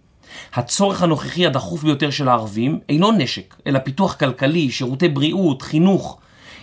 [0.54, 6.18] הצורך הנוכחי הדחוף ביותר של הערבים אינו נשק, אלא פיתוח כלכלי, שירותי בריאות, חינוך.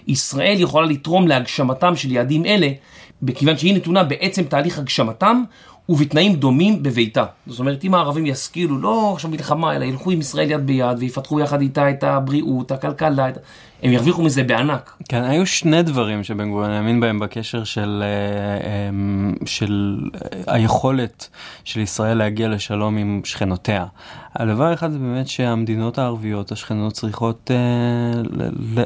[0.09, 2.69] ישראל יכולה לתרום להגשמתם של יעדים אלה
[3.23, 5.43] בכיוון שהיא נתונה בעצם תהליך הגשמתם
[5.89, 7.25] ובתנאים דומים בביתה.
[7.47, 11.41] זאת אומרת, אם הערבים ישכילו, לא עכשיו מלחמה, אלא ילכו עם ישראל יד ביד ויפתחו
[11.41, 13.29] יחד איתה את הבריאות, הכלכלה,
[13.83, 14.97] הם ירוויחו מזה בענק.
[15.09, 19.99] כן, היו שני דברים שבן גוריון האמין בהם בקשר של, אה, אמ, של
[20.47, 21.29] היכולת
[21.65, 23.87] של ישראל להגיע לשלום עם שכנותיה.
[24.35, 28.23] הדבר האחד זה באמת שהמדינות הערביות, השכנות, צריכות אה,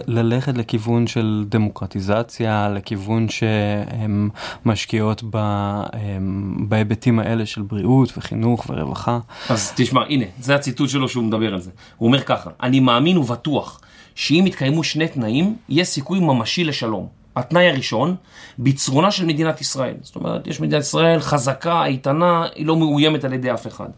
[0.07, 4.29] ללכת לכיוון של דמוקרטיזציה, לכיוון שהן
[4.65, 9.19] משקיעות ב, אמ, בהיבטים האלה של בריאות וחינוך ורווחה.
[9.49, 11.71] אז תשמע, הנה, זה הציטוט שלו שהוא מדבר על זה.
[11.97, 13.81] הוא אומר ככה, אני מאמין ובטוח.
[14.17, 17.07] שאם יתקיימו שני תנאים, יהיה סיכוי ממשי לשלום.
[17.37, 18.17] התנאי הראשון,
[18.59, 19.95] בצרונה של מדינת ישראל.
[20.03, 23.89] זאת אומרת, יש מדינת ישראל חזקה, איתנה, היא לא מאוימת על ידי אף אחד.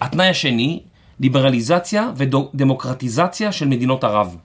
[0.00, 0.80] התנאי השני,
[1.20, 4.36] ליברליזציה ודמוקרטיזציה של מדינות ערב.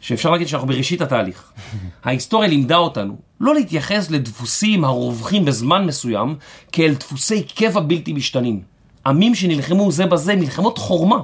[0.00, 1.52] שאפשר להגיד שאנחנו בראשית התהליך.
[2.04, 6.36] ההיסטוריה לימדה אותנו לא להתייחס לדפוסים הרווחים בזמן מסוים
[6.72, 8.60] כאל דפוסי קבע בלתי משתנים.
[9.06, 11.18] עמים שנלחמו זה בזה מלחמות חורמה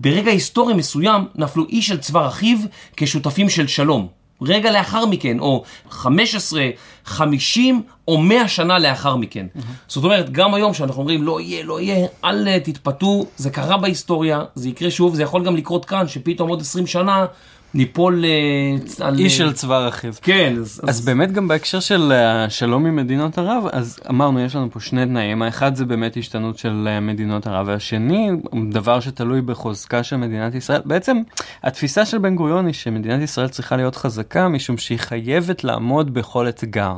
[0.00, 2.58] ברגע היסטורי מסוים נפלו איש אל צוואר אחיו
[2.96, 4.08] כשותפים של שלום.
[4.42, 6.62] רגע לאחר מכן, או 15,
[7.04, 9.46] 50 או 100 שנה לאחר מכן.
[9.88, 14.44] זאת אומרת, גם היום שאנחנו אומרים לא יהיה, לא יהיה, אל תתפתו, זה קרה בהיסטוריה,
[14.54, 17.26] זה יקרה שוב, זה יכול גם לקרות כאן, שפתאום עוד 20 שנה
[17.74, 19.18] ניפול אה, על...
[19.18, 20.18] איש של צבא רכיב.
[20.22, 20.80] כן, אז...
[20.88, 24.80] אז באמת גם בהקשר של אה, שלום עם מדינות ערב, אז אמרנו יש לנו פה
[24.80, 28.30] שני תנאים, האחד זה באמת השתנות של אה, מדינות ערב, והשני,
[28.70, 31.16] דבר שתלוי בחוזקה של מדינת ישראל, בעצם
[31.62, 36.48] התפיסה של בן גוריון היא שמדינת ישראל צריכה להיות חזקה משום שהיא חייבת לעמוד בכל
[36.48, 36.94] אתגר.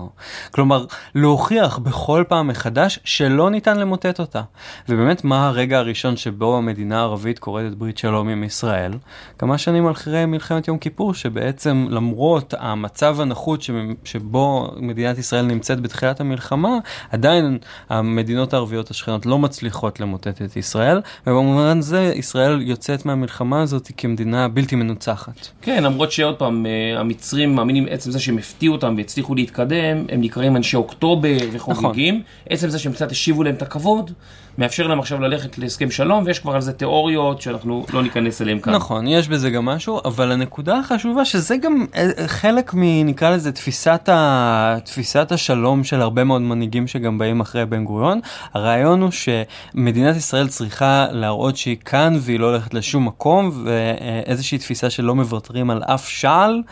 [0.50, 4.42] כלומר, להוכיח בכל פעם מחדש שלא ניתן למוטט אותה.
[4.88, 8.92] ובאמת, מה הרגע הראשון שבו המדינה הערבית כורתת ברית שלום עם ישראל?
[9.38, 13.64] כמה שנים אחרי מלחמת יום כיפור, שבעצם למרות המצב הנחות
[14.04, 16.78] שבו מדינת ישראל נמצאת בתחילת המלחמה,
[17.10, 17.58] עדיין
[17.88, 24.48] המדינות הערביות השכנות לא מצליחות למוטט את ישראל, ובמובן זה ישראל יוצאת מהמלחמה הזאת כמדינה
[24.48, 25.48] בלתי מנוצחת.
[25.62, 30.20] כן, למרות שעוד פעם, אה, המצרים מאמינים עצם זה שהם הפתיעו אותם והצליחו להתקדם, הם
[30.20, 32.14] נקראים אנשי אוקטובר וחוגגים.
[32.14, 32.26] נכון.
[32.48, 34.10] עצם זה שהם קצת השיבו להם את הכבוד,
[34.58, 38.60] מאפשר להם עכשיו ללכת להסכם שלום, ויש כבר על זה תיאוריות שאנחנו לא ניכנס אליהן
[38.60, 38.74] כאן.
[38.74, 43.06] נכון, יש בזה גם משהו, אבל הנקודה החשובה שזה גם אה, חלק מ...
[43.06, 44.76] נקרא לזה תפיסת, ה...
[44.84, 48.20] תפיסת השלום של הרבה מאוד מנהיגים שגם באים אחרי בן גוריון.
[48.54, 54.90] הרעיון הוא שמדינת ישראל צריכה להראות שהיא כאן והיא לא הולכת לשום מקום, ואיזושהי תפיסה
[54.90, 56.62] שלא מוותרים על אף שעל,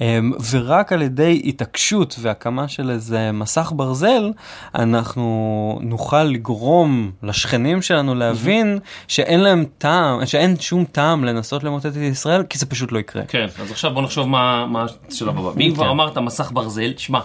[0.00, 4.32] אמ, ורק על ידי התעקשות והקמה של איזה מסך ברזל,
[4.74, 11.96] אנחנו נוכל לגרום לשכנים שלנו להבין שאין להם טעם, שאין שום טעם לנסות למוטט את
[11.96, 13.22] ישראל, כי זה פשוט לא יקרה.
[13.28, 15.50] כן, אז עכשיו בוא נחשוב מה השלב הבא.
[15.56, 15.90] ואם כבר כן.
[15.90, 17.20] אמרת מסך ברזל, תשמע,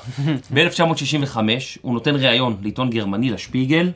[0.53, 1.37] ב-1965
[1.81, 3.91] הוא נותן ראיון לעיתון גרמני, לשפיגל,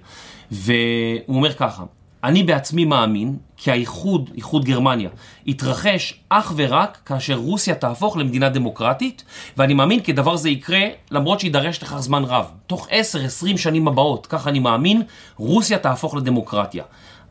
[0.52, 1.84] והוא אומר ככה,
[2.24, 5.10] אני בעצמי מאמין כי האיחוד, איחוד גרמניה,
[5.46, 9.24] יתרחש אך ורק כאשר רוסיה תהפוך למדינה דמוקרטית,
[9.58, 10.82] ואני מאמין כי דבר זה יקרה
[11.12, 12.46] למרות שידרש לכך זמן רב.
[12.68, 15.02] תוך 10-20 שנים הבאות, כך אני מאמין,
[15.38, 16.84] רוסיה תהפוך לדמוקרטיה.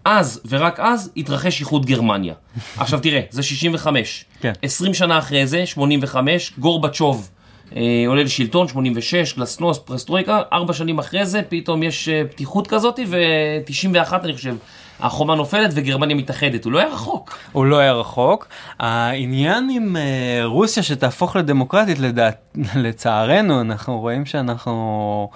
[0.04, 2.34] אז ורק אז יתרחש איחוד גרמניה.
[2.76, 4.24] עכשיו תראה, זה 65.
[4.40, 4.52] כן.
[4.62, 7.30] 20 שנה אחרי זה, 85, גורבצ'וב.
[7.76, 13.00] אה, עולה לשלטון, 86, גלסנוס, פרסטרויקה, ארבע שנים אחרי זה פתאום יש אה, פתיחות כזאת,
[13.06, 14.54] ו-91 אני חושב,
[15.02, 17.38] החומה נופלת וגרמניה מתאחדת, הוא לא היה רחוק.
[17.52, 18.48] הוא לא היה רחוק.
[18.78, 25.30] העניין עם uh, רוסיה שתהפוך לדמוקרטית, לדעת, לצערנו, אנחנו רואים שאנחנו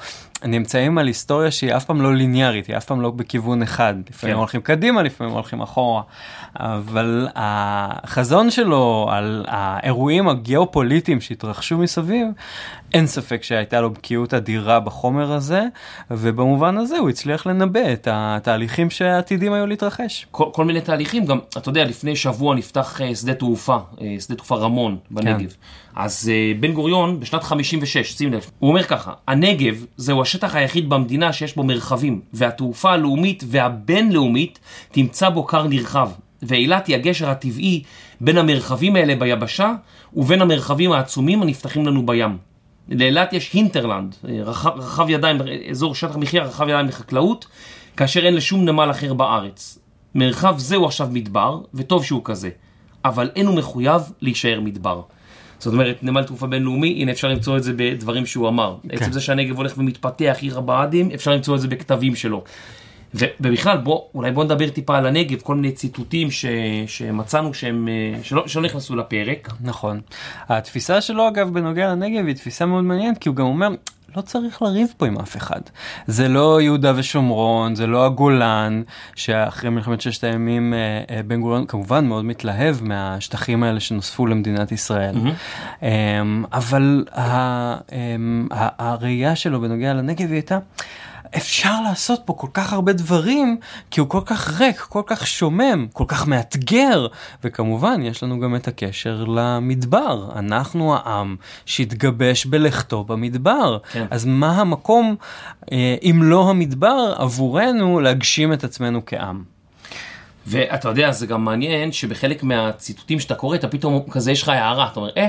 [0.45, 3.95] נמצאים על היסטוריה שהיא אף פעם לא ליניארית, היא אף פעם לא בכיוון אחד.
[4.11, 4.39] לפעמים כן.
[4.39, 6.03] הולכים קדימה, לפעמים הולכים אחורה.
[6.57, 12.27] אבל החזון שלו על האירועים הגיאופוליטיים שהתרחשו מסביב,
[12.95, 15.63] אין ספק שהייתה לו בקיאות אדירה בחומר הזה,
[16.11, 20.27] ובמובן הזה הוא הצליח לנבא את התהליכים שעתידים היו להתרחש.
[20.31, 24.35] כל, כל מיני תהליכים, גם, אתה יודע, לפני שבוע נפתח uh, שדה תעופה, uh, שדה
[24.37, 25.51] תעופה רמון בנגב.
[25.51, 25.57] כן.
[25.97, 30.89] אז uh, בן גוריון, בשנת 56, שים לב, הוא אומר ככה, הנגב זהו השטח היחיד
[30.89, 34.59] במדינה שיש בו מרחבים, והתעופה הלאומית והבינלאומית
[34.93, 36.11] תמצא בו כר נרחב.
[36.43, 37.83] ואילת היא הגשר הטבעי
[38.21, 39.73] בין המרחבים האלה ביבשה
[40.15, 42.54] ובין המרחבים העצומים הנפתחים לנו בים.
[42.89, 45.39] לאילת יש הינטרלנד, רחב, רחב ידיים,
[45.71, 47.47] אזור שטח מחיה רחב ידיים לחקלאות,
[47.97, 49.79] כאשר אין לשום נמל אחר בארץ.
[50.15, 52.51] מרחב זה הוא עכשיו מדבר, וטוב שהוא כזה,
[53.05, 55.03] אבל אין הוא מחויב להישאר מדבר.
[55.59, 58.77] זאת אומרת, נמל תעופה בינלאומי, הנה אפשר למצוא את זה בדברים שהוא אמר.
[58.83, 58.95] כן.
[58.95, 62.45] עצם זה שהנגב הולך ומתפתח, עיר הבה"דים, אפשר למצוא את זה בכתבים שלו.
[63.15, 66.45] ובכלל, בוא, אולי בוא נדבר טיפה על הנגב, כל מיני ציטוטים ש,
[66.87, 69.49] שמצאנו שהם, אה, שלא, שלא נכנסו לפרק.
[69.61, 70.01] נכון.
[70.49, 73.69] התפיסה שלו, אגב, בנוגע לנגב היא תפיסה מאוד מעניינת, כי הוא גם אומר,
[74.17, 75.61] לא צריך לריב פה עם אף אחד.
[76.07, 78.83] זה לא יהודה ושומרון, זה לא הגולן,
[79.15, 84.73] שאחרי מלחמת ששת הימים אה, אה, בן גוריון כמובן מאוד מתלהב מהשטחים האלה שנוספו למדינת
[84.73, 85.15] ישראל.
[85.15, 85.85] Mm-hmm.
[86.53, 90.59] אבל אמ, הראייה שלו בנוגע לנגב היא הייתה...
[91.37, 93.57] אפשר לעשות פה כל כך הרבה דברים,
[93.91, 97.07] כי הוא כל כך ריק, כל כך שומם, כל כך מאתגר.
[97.45, 100.31] וכמובן, יש לנו גם את הקשר למדבר.
[100.37, 103.79] אנחנו העם שהתגבש בלכתו במדבר.
[103.93, 104.07] כן.
[104.11, 105.17] אז מה המקום,
[105.73, 109.45] אה, אם לא המדבר, עבורנו להגשים את עצמנו כעם?
[110.47, 114.89] ואתה יודע, זה גם מעניין שבחלק מהציטוטים שאתה קורא, אתה פתאום כזה, יש לך הערה,
[114.93, 115.29] אתה אומר, אה,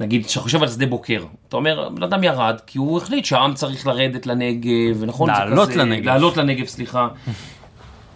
[0.00, 3.54] נגיד, כשאתה חושב על שדה בוקר, אתה אומר, בן אדם ירד, כי הוא החליט שהעם
[3.54, 5.30] צריך לרדת לנגב, נכון?
[5.30, 6.04] לעלות כזה, לנגב.
[6.04, 7.08] לעלות לנגב, סליחה.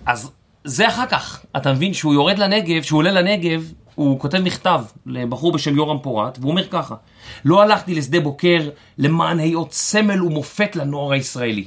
[0.07, 0.31] אז
[0.65, 5.53] זה אחר כך, אתה מבין שהוא יורד לנגב, שהוא עולה לנגב, הוא כותב מכתב לבחור
[5.53, 6.95] בשם יורם פורט, והוא אומר ככה,
[7.45, 8.69] לא הלכתי לשדה בוקר
[8.99, 11.65] למען היות סמל ומופת לנוער הישראלי.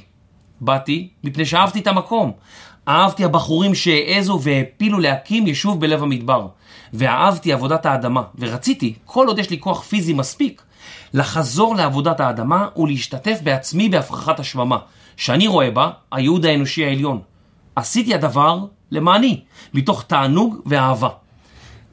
[0.60, 2.32] באתי מפני שאהבתי את המקום.
[2.88, 6.46] אהבתי הבחורים שהעזו והעפילו להקים יישוב בלב המדבר.
[6.92, 10.62] ואהבתי עבודת האדמה, ורציתי, כל עוד יש לי כוח פיזי מספיק,
[11.14, 14.78] לחזור לעבודת האדמה ולהשתתף בעצמי בהפרחת השממה,
[15.16, 17.20] שאני רואה בה הייעוד האנושי העליון.
[17.76, 18.58] עשיתי הדבר
[18.90, 19.40] למעני,
[19.74, 21.08] מתוך תענוג ואהבה.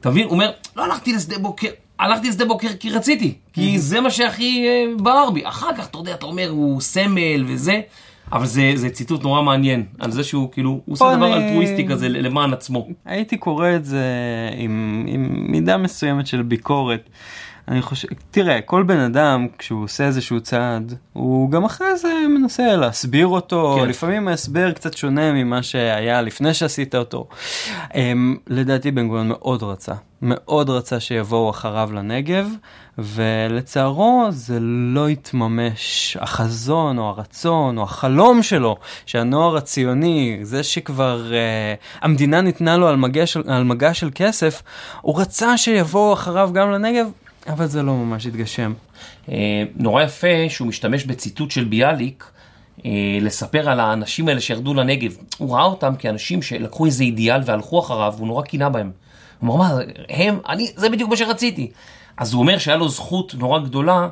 [0.00, 0.24] אתה מבין?
[0.24, 1.68] הוא אומר, לא הלכתי לשדה בוקר,
[1.98, 5.40] הלכתי לשדה בוקר כי רציתי, כי זה מה שהכי אה, בער בי.
[5.44, 7.80] אחר כך, אתה יודע, אתה אומר, הוא סמל וזה,
[8.32, 11.86] אבל זה, זה ציטוט נורא מעניין, על זה שהוא כאילו, הוא עושה דבר אני- אלטרואיסטי
[11.88, 12.88] כזה למען עצמו.
[13.04, 14.04] הייתי קורא את זה
[14.56, 17.10] עם, עם מידה מסוימת של ביקורת.
[17.68, 22.08] אני חושב, תראה, כל בן אדם כשהוא עושה איזשהו צעד, הוא גם אחרי זה
[22.38, 23.88] מנסה להסביר אותו, כן.
[23.88, 27.28] לפעמים ההסבר קצת שונה ממה שהיה לפני שעשית אותו.
[27.90, 27.96] Um,
[28.46, 29.92] לדעתי בן גוריון מאוד רצה,
[30.22, 32.48] מאוד רצה שיבואו אחריו לנגב,
[32.98, 36.16] ולצערו זה לא התממש.
[36.20, 42.96] החזון או הרצון או החלום שלו, שהנוער הציוני, זה שכבר uh, המדינה ניתנה לו על
[42.96, 44.62] מגע, של, על מגע של כסף,
[45.00, 47.06] הוא רצה שיבואו אחריו גם לנגב,
[47.46, 48.72] אבל זה לא ממש התגשם.
[49.28, 52.30] אה, נורא יפה שהוא משתמש בציטוט של ביאליק
[52.84, 52.90] אה,
[53.20, 55.16] לספר על האנשים האלה שירדו לנגב.
[55.38, 58.90] הוא ראה אותם כאנשים שלקחו איזה אידיאל והלכו אחריו, והוא נורא קינה בהם.
[59.40, 61.70] הוא אמר, מה, הם, אני, זה בדיוק מה שרציתי.
[62.16, 64.08] אז הוא אומר שהיה לו זכות נורא גדולה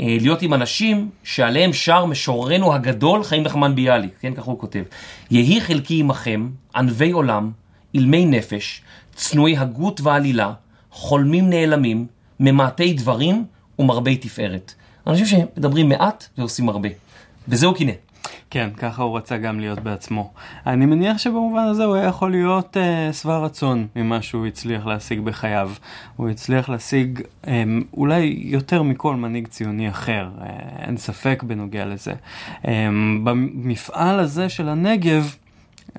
[0.00, 4.82] אה, להיות עם אנשים שעליהם שר משוררנו הגדול, חיים נחמן ביאליק, כן, ככה הוא כותב.
[5.30, 7.50] יהי חלקי עמכם, ענבי עולם,
[7.94, 8.82] אילמי נפש,
[9.14, 10.52] צנועי הגות ועלילה,
[10.90, 12.06] חולמים נעלמים,
[12.44, 13.44] ממעטי דברים
[13.78, 14.74] ומרבי תפארת.
[15.06, 16.88] אנשים שמדברים מעט ועושים הרבה.
[17.48, 17.92] וזה הוא קינא.
[18.50, 20.32] כן, ככה הוא רצה גם להיות בעצמו.
[20.66, 25.20] אני מניח שבמובן הזה הוא היה יכול להיות אה, שבע רצון ממה שהוא הצליח להשיג
[25.20, 25.70] בחייו.
[26.16, 27.64] הוא הצליח להשיג אה,
[27.96, 30.46] אולי יותר מכל מנהיג ציוני אחר, אה,
[30.86, 32.12] אין ספק בנוגע לזה.
[32.68, 32.88] אה,
[33.24, 35.43] במפעל הזה של הנגב, אה,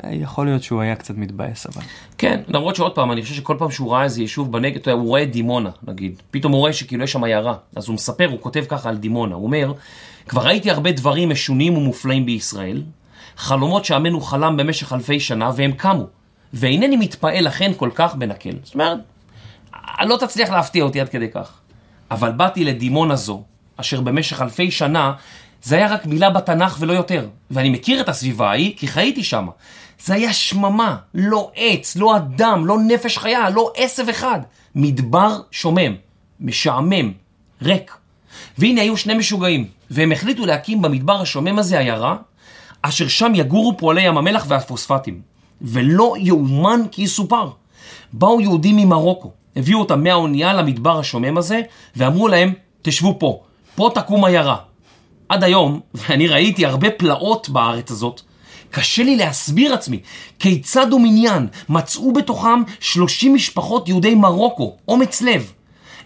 [0.04, 1.82] יכול להיות שהוא היה קצת מתבאס אבל.
[2.18, 5.26] כן, למרות שעוד פעם, אני חושב שכל פעם שהוא ראה איזה יישוב בנגב, הוא רואה
[5.26, 6.22] דימונה, נגיד.
[6.32, 7.56] פתאום הוא רואה שכאילו יש שם עיירה.
[7.76, 9.36] אז הוא מספר, הוא כותב ככה על דימונה.
[9.36, 9.74] הוא אומר,
[10.28, 12.84] כבר ראיתי הרבה דברים משונים ומופלאים בישראל,
[13.38, 16.08] חלומות שעמנו חלם במשך אלפי שנה, והם קמו.
[16.54, 18.56] ואינני מתפעל לכן כל כך בנקל.
[18.64, 18.98] זאת אומרת,
[20.02, 21.52] לא תצליח להפתיע אותי עד כדי כך.
[22.12, 23.44] אבל באתי לדימונה זו,
[23.78, 25.14] אשר במשך אלפי שנה,
[25.64, 27.28] זה היה רק מילה בתנ"ך ולא יותר.
[27.52, 29.48] ואני מכיר את הסביבה ההיא, כי חייתי שם.
[30.04, 34.40] זה היה שממה, לא עץ, לא אדם, לא נפש חיה, לא עשב אחד.
[34.76, 35.96] מדבר שומם,
[36.40, 37.12] משעמם,
[37.62, 37.98] ריק.
[38.58, 42.16] והנה היו שני משוגעים, והם החליטו להקים במדבר השומם הזה עיירה,
[42.82, 45.22] אשר שם יגורו פועלי ים המלח והפוספטים.
[45.62, 47.50] ולא יאומן כי יסופר.
[48.14, 51.62] באו יהודים ממרוקו, הביאו אותם מהאונייה למדבר השומם הזה,
[51.96, 53.44] ואמרו להם, תשבו פה,
[53.76, 54.58] פה תקום עיירה.
[55.30, 58.22] עד היום, ואני ראיתי הרבה פלאות בארץ הזאת,
[58.76, 60.00] קשה לי להסביר עצמי
[60.40, 65.52] כיצד ומניין מצאו בתוכם 30 משפחות יהודי מרוקו, אומץ לב.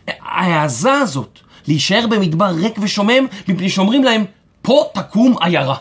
[0.08, 4.26] ההעזה הזאת להישאר במדבר ריק ושומם, מפני שאומרים להם,
[4.62, 5.76] פה תקום עיירה.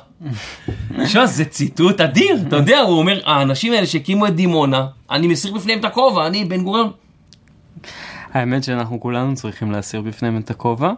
[0.98, 5.52] עכשיו, זה ציטוט אדיר, אתה יודע, הוא אומר, האנשים האלה שהקימו את דימונה, אני מסיר
[5.52, 6.90] בפניהם את הכובע, אני בן גוריון.
[8.32, 10.92] האמת שאנחנו כולנו צריכים להסיר בפניהם את הכובע.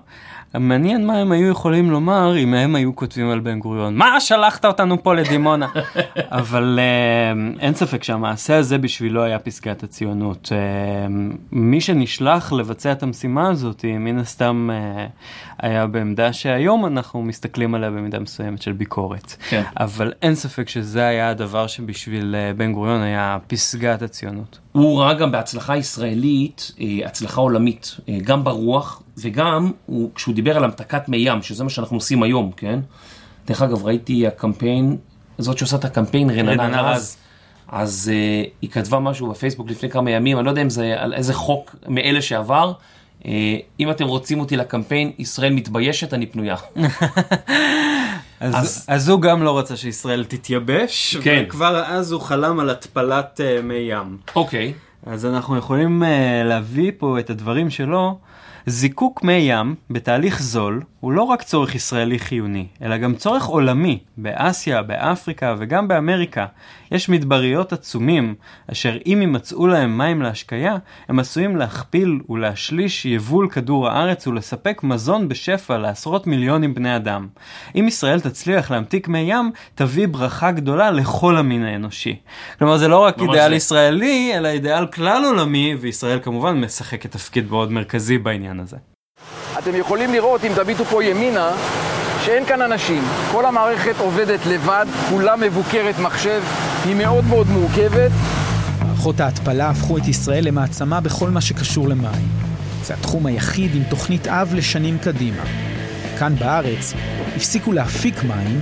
[0.58, 3.96] מעניין מה הם היו יכולים לומר אם הם היו כותבים על בן גוריון.
[3.96, 5.68] מה שלחת אותנו פה לדימונה?
[6.16, 10.52] אבל uh, אין ספק שהמעשה הזה בשבילו היה פסגת הציונות.
[10.52, 11.12] Uh,
[11.52, 15.10] מי שנשלח לבצע את המשימה הזאת, מן הסתם uh,
[15.58, 19.36] היה בעמדה שהיום אנחנו מסתכלים עליה במידה מסוימת של ביקורת.
[19.48, 19.62] כן.
[19.80, 24.58] אבל אין ספק שזה היה הדבר שבשביל בן גוריון היה פסגת הציונות.
[24.72, 26.72] הוא ראה גם בהצלחה ישראלית,
[27.04, 31.96] הצלחה עולמית, גם ברוח, וגם הוא, כשהוא דיבר על המתקת מי ים, שזה מה שאנחנו
[31.96, 32.80] עושים היום, כן?
[33.46, 34.96] דרך אגב, ראיתי הקמפיין,
[35.38, 37.16] זאת שעושה את הקמפיין, רננה רז.
[37.68, 41.14] אז uh, היא כתבה משהו בפייסבוק לפני כמה ימים, אני לא יודע אם זה על
[41.14, 42.72] איזה חוק מאלה שעבר.
[43.22, 43.26] Uh,
[43.80, 46.56] אם אתם רוצים אותי לקמפיין, ישראל מתביישת, אני פנויה.
[48.40, 49.08] אז, אז- אז...
[49.08, 51.44] הוא גם לא רצה שישראל תתייבש, כן.
[51.46, 54.16] וכבר אז הוא חלם על התפלת uh, מי ים.
[54.36, 54.72] אוקיי.
[55.06, 56.06] אז אנחנו יכולים uh,
[56.48, 58.18] להביא פה את הדברים שלו.
[58.66, 63.98] זיקוק מי ים בתהליך זול הוא לא רק צורך ישראלי חיוני, אלא גם צורך עולמי,
[64.16, 66.46] באסיה, באפריקה וגם באמריקה.
[66.90, 68.34] יש מדבריות עצומים,
[68.72, 70.76] אשר אם יימצאו להם מים להשקיה,
[71.08, 77.28] הם עשויים להכפיל ולהשליש יבול כדור הארץ ולספק מזון בשפע לעשרות מיליונים בני אדם.
[77.76, 82.16] אם ישראל תצליח להמתיק מי ים, תביא ברכה גדולה לכל המין האנושי.
[82.58, 83.56] כלומר זה לא רק ממש אידיאל זה.
[83.56, 88.76] ישראלי, אלא אידיאל כלל עולמי, וישראל כמובן משחקת תפקיד מאוד מרכזי בעניין הזה.
[89.58, 91.50] אתם יכולים לראות, אם תביטו פה ימינה,
[92.24, 93.02] שאין כאן אנשים.
[93.32, 96.42] כל המערכת עובדת לבד, כולה מבוקרת מחשב.
[96.84, 98.10] היא מאוד מאוד מורכבת.
[98.84, 102.28] מערכות ההתפלה הפכו את ישראל למעצמה בכל מה שקשור למים.
[102.82, 105.42] זה התחום היחיד עם תוכנית אב לשנים קדימה.
[106.18, 106.92] כאן בארץ
[107.36, 108.60] הפסיקו להפיק מים,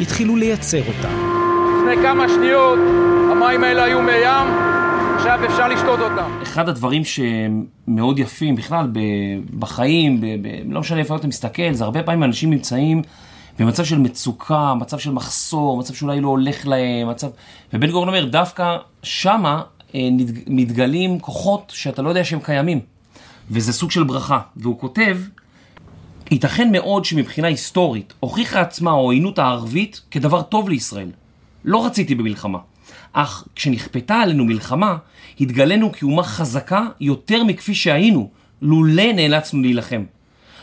[0.00, 1.38] התחילו לייצר אותם.
[1.78, 2.78] לפני כמה שניות
[3.32, 4.46] המים האלה היו מים,
[5.18, 6.30] עכשיו אפשר לשתות אותם.
[6.42, 8.90] אחד הדברים שמאוד יפים בכלל
[9.58, 13.02] בחיים, ב- ב- לא משנה איפה אתה מסתכל, זה הרבה פעמים אנשים נמצאים
[13.58, 17.28] במצב של מצוקה, מצב של מחסור, מצב שאולי לא הולך להם, מצב...
[17.72, 19.62] ובן גוריון אומר, דווקא שמה
[19.94, 20.00] אה,
[20.46, 22.80] מתגלים כוחות שאתה לא יודע שהם קיימים.
[23.50, 24.40] וזה סוג של ברכה.
[24.56, 25.18] והוא כותב,
[26.30, 31.10] ייתכן מאוד שמבחינה היסטורית הוכיחה עצמה העוינות הערבית כדבר טוב לישראל.
[31.64, 32.58] לא רציתי במלחמה.
[33.12, 34.96] אך כשנכפתה עלינו מלחמה,
[35.40, 38.30] התגלינו כאומה חזקה יותר מכפי שהיינו,
[38.62, 40.04] לולא נאלצנו להילחם.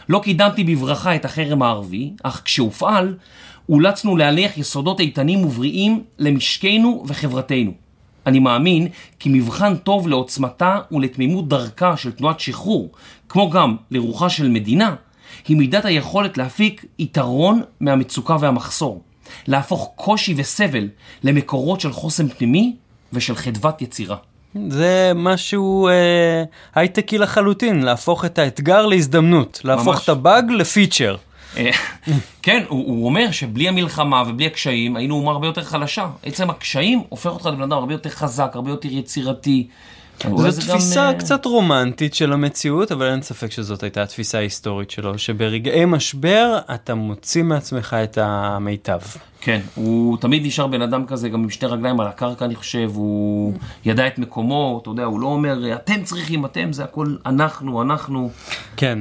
[0.10, 3.18] לא קידמתי בברכה את החרם הערבי, אך כשהופעל,
[3.70, 7.72] אולצנו להניח יסודות איתנים ובריאים למשקנו וחברתנו.
[8.26, 8.88] אני מאמין
[9.20, 12.92] כי מבחן טוב לעוצמתה ולתמימות דרכה של תנועת שחרור,
[13.30, 14.96] כמו גם לרוחה של מדינה,
[15.48, 19.02] היא מידת היכולת להפיק יתרון מהמצוקה והמחסור.
[19.48, 20.88] להפוך קושי וסבל
[21.24, 22.76] למקורות של חוסן פנימי
[23.14, 24.18] ושל חדוות יצירה.
[24.70, 26.44] זה משהו אה,
[26.76, 30.04] הייטקי לחלוטין, להפוך את האתגר להזדמנות, להפוך ממש.
[30.04, 31.16] את הבאג לפיצ'ר.
[31.58, 31.72] אה,
[32.42, 36.08] כן, הוא, הוא אומר שבלי המלחמה ובלי הקשיים היינו אומה הרבה יותר חלשה.
[36.24, 39.68] עצם הקשיים הופך אותך לבן אדם הרבה יותר חזק, הרבה יותר יצירתי.
[40.24, 44.38] זו זה גם, תפיסה אה, קצת רומנטית של המציאות, אבל אין ספק שזאת הייתה התפיסה
[44.38, 49.00] ההיסטורית שלו, שברגעי משבר אתה מוציא מעצמך את המיטב.
[49.42, 52.92] כן, הוא תמיד נשאר בן אדם כזה, גם עם שתי רגליים על הקרקע, אני חושב,
[52.94, 53.54] הוא
[53.86, 58.30] ידע את מקומו, אתה יודע, הוא לא אומר, אתם צריכים, אתם, זה הכל אנחנו, אנחנו.
[58.78, 59.00] כן,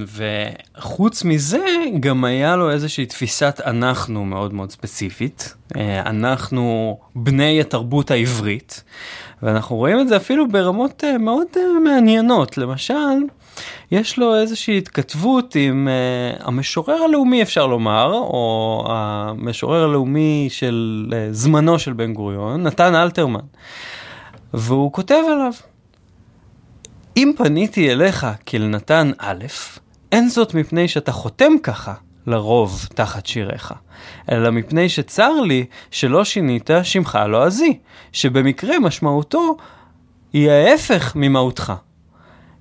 [0.77, 1.65] וחוץ מזה,
[2.01, 5.55] גם היה לו איזושהי תפיסת אנחנו מאוד מאוד ספציפית.
[5.77, 8.85] אה, אנחנו בני התרבות העברית,
[9.45, 12.59] ואנחנו רואים את זה אפילו ברמות אה, מאוד אה, מעניינות.
[12.59, 12.95] למשל,
[13.91, 21.15] יש לו איזושהי התכתבות עם uh, המשורר הלאומי אפשר לומר, או המשורר הלאומי של uh,
[21.35, 23.41] זמנו של בן גוריון, נתן אלתרמן.
[24.55, 25.53] והוא כותב עליו,
[27.17, 29.45] אם פניתי אליך כאל נתן א',
[30.13, 31.95] אין זאת מפני שאתה חותם ככה,
[32.27, 33.73] לרוב תחת שיריך,
[34.33, 37.79] אלא מפני שצר לי שלא שינית שמך הלועזי,
[38.13, 39.57] שבמקרה משמעותו
[40.33, 41.73] היא ההפך ממהותך.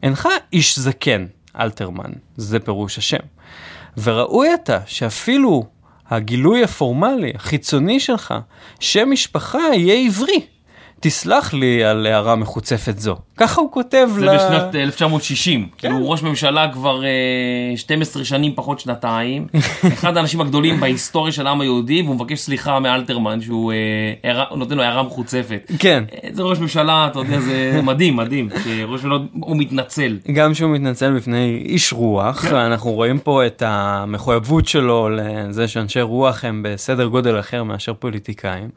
[0.03, 1.25] אינך איש זקן,
[1.59, 3.23] אלתרמן, זה פירוש השם.
[3.97, 5.65] וראוי אתה שאפילו
[6.09, 8.33] הגילוי הפורמלי, החיצוני שלך,
[8.79, 10.45] שם משפחה יהיה עברי.
[10.99, 13.17] תסלח לי על הערה מחוצפת זו.
[13.37, 14.35] ככה הוא כותב זה ל...
[14.35, 17.09] בשנת 1960, כאילו הוא ראש ממשלה כבר אה,
[17.77, 19.47] 12 שנים פחות שנתיים,
[19.93, 23.77] אחד האנשים הגדולים בהיסטוריה של העם היהודי, והוא מבקש סליחה מאלתרמן שהוא אה,
[24.23, 25.71] הערה- הוא נותן לו הערה מחוצפת.
[25.79, 26.03] כן.
[26.23, 27.53] אה, זה ראש ממשלה, אתה יודע, זה
[27.83, 30.17] מדהים, מדהים, שראש ממשלה הוא מתנצל.
[30.33, 36.45] גם שהוא מתנצל בפני איש רוח, אנחנו רואים פה את המחויבות שלו לזה שאנשי רוח
[36.45, 38.69] הם בסדר גודל אחר מאשר פוליטיקאים,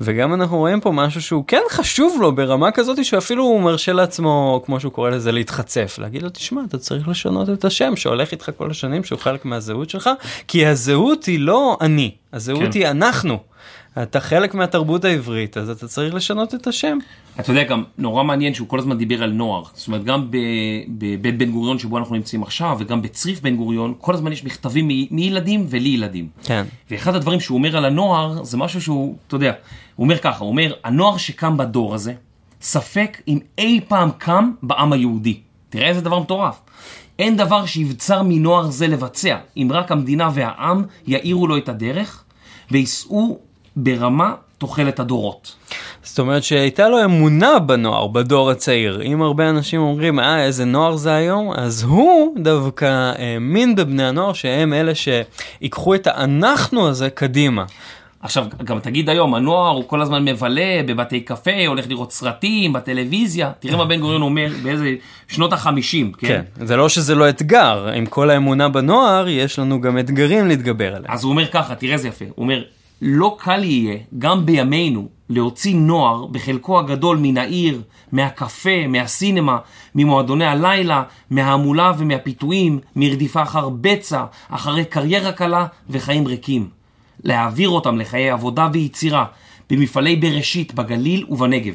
[0.00, 4.62] וגם אנחנו רואים פה משהו שהוא כן חשוב לו ברמה כזאת שאפילו הוא מרשה לעצמו,
[4.66, 8.50] כמו שהוא קורא לזה, להתחצף, להגיד לו, תשמע, אתה צריך לשנות את השם שהולך איתך
[8.56, 10.10] כל השנים, שהוא חלק מהזהות שלך,
[10.48, 12.70] כי הזהות היא לא אני, הזהות כן.
[12.74, 13.38] היא אנחנו.
[14.02, 16.98] אתה חלק מהתרבות העברית, אז אתה צריך לשנות את השם.
[17.40, 19.62] אתה יודע, גם נורא מעניין שהוא כל הזמן דיבר על נוער.
[19.74, 20.30] זאת אומרת, גם
[20.88, 24.88] בבית בן גוריון שבו אנחנו נמצאים עכשיו, וגם בצריף בן גוריון, כל הזמן יש מכתבים
[24.88, 26.28] מ- מילדים ולילדים.
[26.44, 26.64] כן.
[26.90, 29.52] ואחד הדברים שהוא אומר על הנוער, זה משהו שהוא, אתה יודע,
[29.96, 32.12] הוא אומר ככה, הוא אומר, הנוער שקם בדור הזה,
[32.62, 35.40] ספק אם אי פעם קם בעם היהודי.
[35.68, 36.60] תראה איזה דבר מטורף.
[37.18, 42.24] אין דבר שיבצר מנוער זה לבצע, אם רק המדינה והעם יאירו לו את הדרך,
[42.70, 43.38] ויישאו
[43.76, 45.56] ברמה תוחלת הדורות.
[46.02, 49.02] זאת אומרת שהייתה לו אמונה בנוער, בדור הצעיר.
[49.02, 54.32] אם הרבה אנשים אומרים, אה, איזה נוער זה היום, אז הוא דווקא האמין בבני הנוער
[54.32, 57.64] שהם אלה שיקחו את האנחנו הזה קדימה.
[58.22, 63.52] עכשיו, גם תגיד היום, הנוער הוא כל הזמן מבלה בבתי קפה, הולך לראות סרטים, בטלוויזיה.
[63.58, 64.94] תראה מה בן גוריון אומר באיזה
[65.28, 66.42] שנות החמישים, כן?
[66.56, 66.66] כן.
[66.66, 71.12] זה לא שזה לא אתגר, עם כל האמונה בנוער, יש לנו גם אתגרים להתגבר עליהם.
[71.12, 72.62] אז הוא אומר ככה, תראה איזה יפה, הוא אומר,
[73.02, 79.58] לא קל יהיה, גם בימינו, להוציא נוער בחלקו הגדול מן העיר, מהקפה, מהסינמה,
[79.94, 86.79] ממועדוני הלילה, מההמולה ומהפיתויים, מרדיפה אחר בצע, אחרי קריירה קלה וחיים ריקים.
[87.24, 89.24] להעביר אותם לחיי עבודה ויצירה,
[89.70, 91.74] במפעלי בראשית בגליל ובנגב,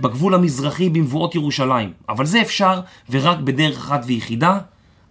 [0.00, 2.80] בגבול המזרחי במבואות ירושלים, אבל זה אפשר
[3.10, 4.58] ורק בדרך אחת ויחידה,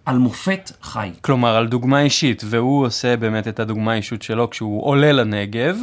[0.06, 1.10] על מופת חי.
[1.20, 5.76] כלומר, על דוגמה אישית, והוא עושה באמת את הדוגמה האישית שלו כשהוא עולה לנגב.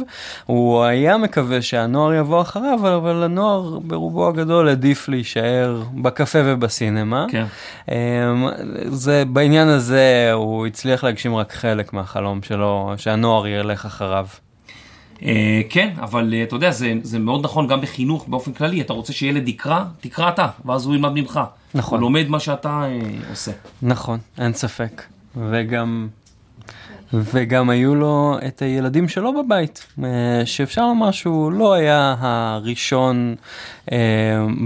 [0.46, 7.26] הוא היה מקווה שהנוער יבוא אחריו, אבל הנוער ברובו הגדול עדיף להישאר בקפה ובסינמה.
[7.28, 7.44] כן.
[7.88, 8.48] אמ,
[8.86, 14.26] זה, בעניין הזה הוא הצליח להגשים רק חלק מהחלום שלו, שהנוער ילך אחריו.
[15.22, 18.80] אה, כן, אבל אה, אתה יודע, זה, זה מאוד נכון גם בחינוך באופן כללי.
[18.80, 21.40] אתה רוצה שילד יקרא, תקרא אתה, ואז הוא ילמד ממך.
[21.74, 21.98] נכון.
[21.98, 23.00] הוא לומד מה שאתה אה,
[23.30, 23.52] עושה.
[23.82, 25.02] נכון, אין ספק.
[25.50, 26.08] וגם,
[27.12, 29.86] וגם היו לו את הילדים שלו בבית,
[30.44, 33.34] שאפשר לומר שהוא לא היה הראשון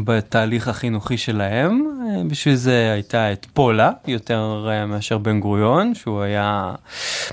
[0.05, 1.85] בתהליך החינוכי שלהם.
[2.29, 6.75] בשביל זה הייתה את פולה, יותר מאשר בן גוריון, שהוא היה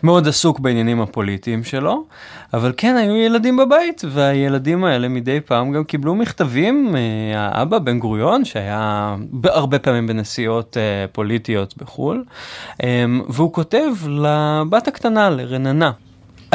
[0.03, 2.05] מאוד עסוק בעניינים הפוליטיים שלו.
[2.54, 6.96] אבל כן, היו ילדים בבית, והילדים האלה מדי פעם גם קיבלו מכתבים.
[6.96, 12.24] אה, האבא, בן גוריון, שהיה הרבה פעמים בנסיעות אה, פוליטיות בחו"ל,
[12.84, 15.91] אה, והוא כותב לבת הקטנה, לרננה.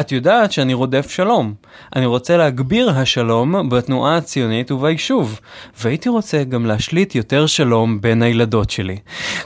[0.00, 1.54] את יודעת שאני רודף שלום.
[1.96, 5.40] אני רוצה להגביר השלום בתנועה הציונית וביישוב,
[5.82, 8.96] והייתי רוצה גם להשליט יותר שלום בין הילדות שלי.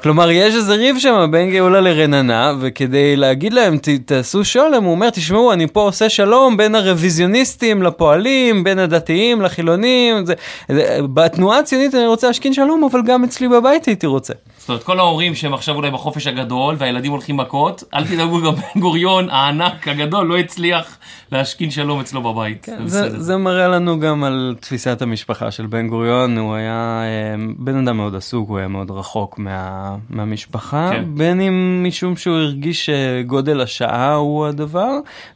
[0.03, 4.91] כלומר, יש איזה ריב שם בין גאולה לרננה, וכדי להגיד להם, "ת- תעשו שולם, הוא
[4.93, 10.27] אומר, תשמעו, אני פה עושה שלום בין הרוויזיוניסטים לפועלים, בין הדתיים לחילונים.
[10.27, 10.35] זה,
[10.69, 14.33] זה, בתנועה הציונית אני רוצה להשכין שלום, אבל גם אצלי בבית הייתי רוצה.
[14.65, 18.55] זאת אומרת, כל ההורים שהם עכשיו אולי בחופש הגדול, והילדים הולכים מכות, אל תדאגו, גם
[18.55, 20.99] בן גוריון הענק הגדול לא הצליח
[21.33, 22.65] להשכין שלום אצלו בבית.
[22.65, 27.45] כן, זה, זה מראה לנו גם על תפיסת המשפחה של בן גוריון, הוא היה אה,
[27.59, 31.05] בן אדם מאוד עסוק, הוא היה מאוד רחוק מה, מהמשפחה, כן.
[31.15, 34.91] בין אם משום שהוא הרגיש שגודל השעה הוא הדבר,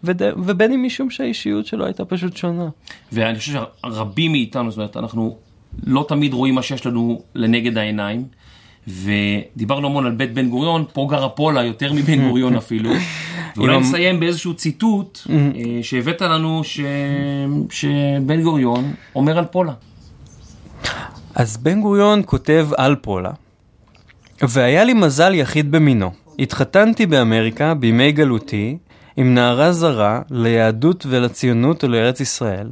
[0.04, 2.68] וד, ובין אם משום שהאישיות שלו הייתה פשוט שונה.
[3.12, 3.52] ואני חושב
[3.84, 5.36] שרבים מאיתנו, זאת אומרת, אנחנו
[5.86, 8.24] לא תמיד רואים מה שיש לנו לנגד העיניים,
[8.88, 12.90] ודיברנו המון על בית בן גוריון, פה גרה פולה יותר מבן גוריון אפילו.
[13.56, 15.34] ואולי נסיים באיזשהו ציטוט אה,
[15.82, 16.80] שהבאת לנו, ש...
[17.70, 19.72] שבן גוריון אומר על פולה.
[21.34, 23.30] אז בן גוריון כותב על פולה,
[24.42, 26.10] והיה לי מזל יחיד במינו.
[26.38, 28.78] התחתנתי באמריקה בימי גלותי
[29.16, 32.70] עם נערה זרה ליהדות ולציונות ולארץ ישראל,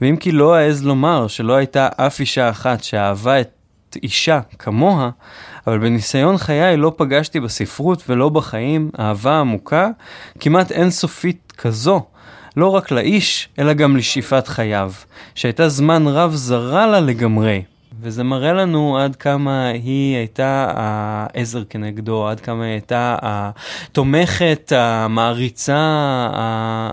[0.00, 5.10] ואם כי לא אעז לומר שלא הייתה אף אישה אחת שאהבה את אישה כמוה,
[5.66, 9.88] אבל בניסיון חיי לא פגשתי בספרות ולא בחיים אהבה עמוקה
[10.40, 12.02] כמעט אינסופית כזו.
[12.56, 14.92] לא רק לאיש, אלא גם לשאיפת חייו,
[15.34, 17.62] שהייתה זמן רב זרה לה לגמרי.
[18.00, 25.76] וזה מראה לנו עד כמה היא הייתה העזר כנגדו, עד כמה היא הייתה התומכת, המעריצה,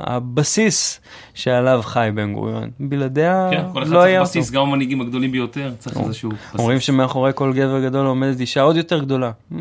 [0.03, 0.99] הבסיס
[1.40, 2.70] שעליו חי בן גוריון.
[2.80, 4.22] בלעדיה כן, כל אחד לא היה.
[4.22, 6.60] בסיס, גם המנהיגים הגדולים ביותר, צריך איזשהו בסיס.
[6.60, 9.32] אומרים שמאחורי כל גבר גדול עומדת אישה עוד יותר גדולה.
[9.52, 9.58] זה,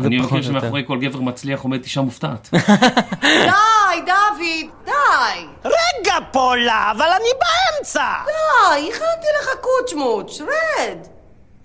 [0.00, 0.42] זה אני פחות מכיר או יותר.
[0.42, 2.48] שמאחורי כל גבר מצליח עומדת אישה מופתעת.
[3.22, 5.46] די, דוד, די.
[5.64, 8.12] רגע, פולה, אבל אני באמצע!
[8.26, 10.98] די, הכנתי לך קוצ'מוץ', רד.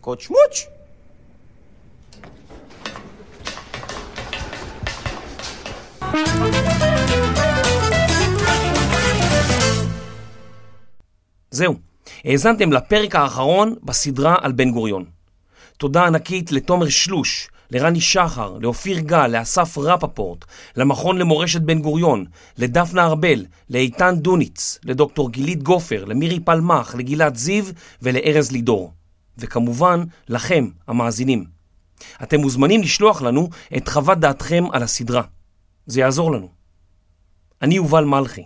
[0.01, 0.68] קוצ'מוץ'?
[11.58, 11.76] זהו,
[12.26, 15.05] האזנתם לפרק האחרון בסדרה על בן גוריון.
[15.78, 20.45] תודה ענקית לתומר שלוש, לרני שחר, לאופיר גל, לאסף רפפורט,
[20.76, 22.26] למכון למורשת בן גוריון,
[22.58, 27.66] לדפנה ארבל, לאיתן דוניץ, לדוקטור גילית גופר, למירי פלמח, לגלעד זיו
[28.01, 28.93] ולארז לידור.
[29.38, 31.45] וכמובן, לכם, המאזינים.
[32.24, 35.22] אתם מוזמנים לשלוח לנו את חוות דעתכם על הסדרה.
[35.86, 36.49] זה יעזור לנו.
[37.62, 38.43] אני יובל מלכי,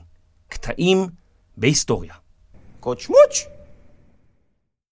[0.49, 1.07] קטעים
[1.57, 2.20] בהיסטוריה.
[2.82, 3.47] קוצ'מוץ'?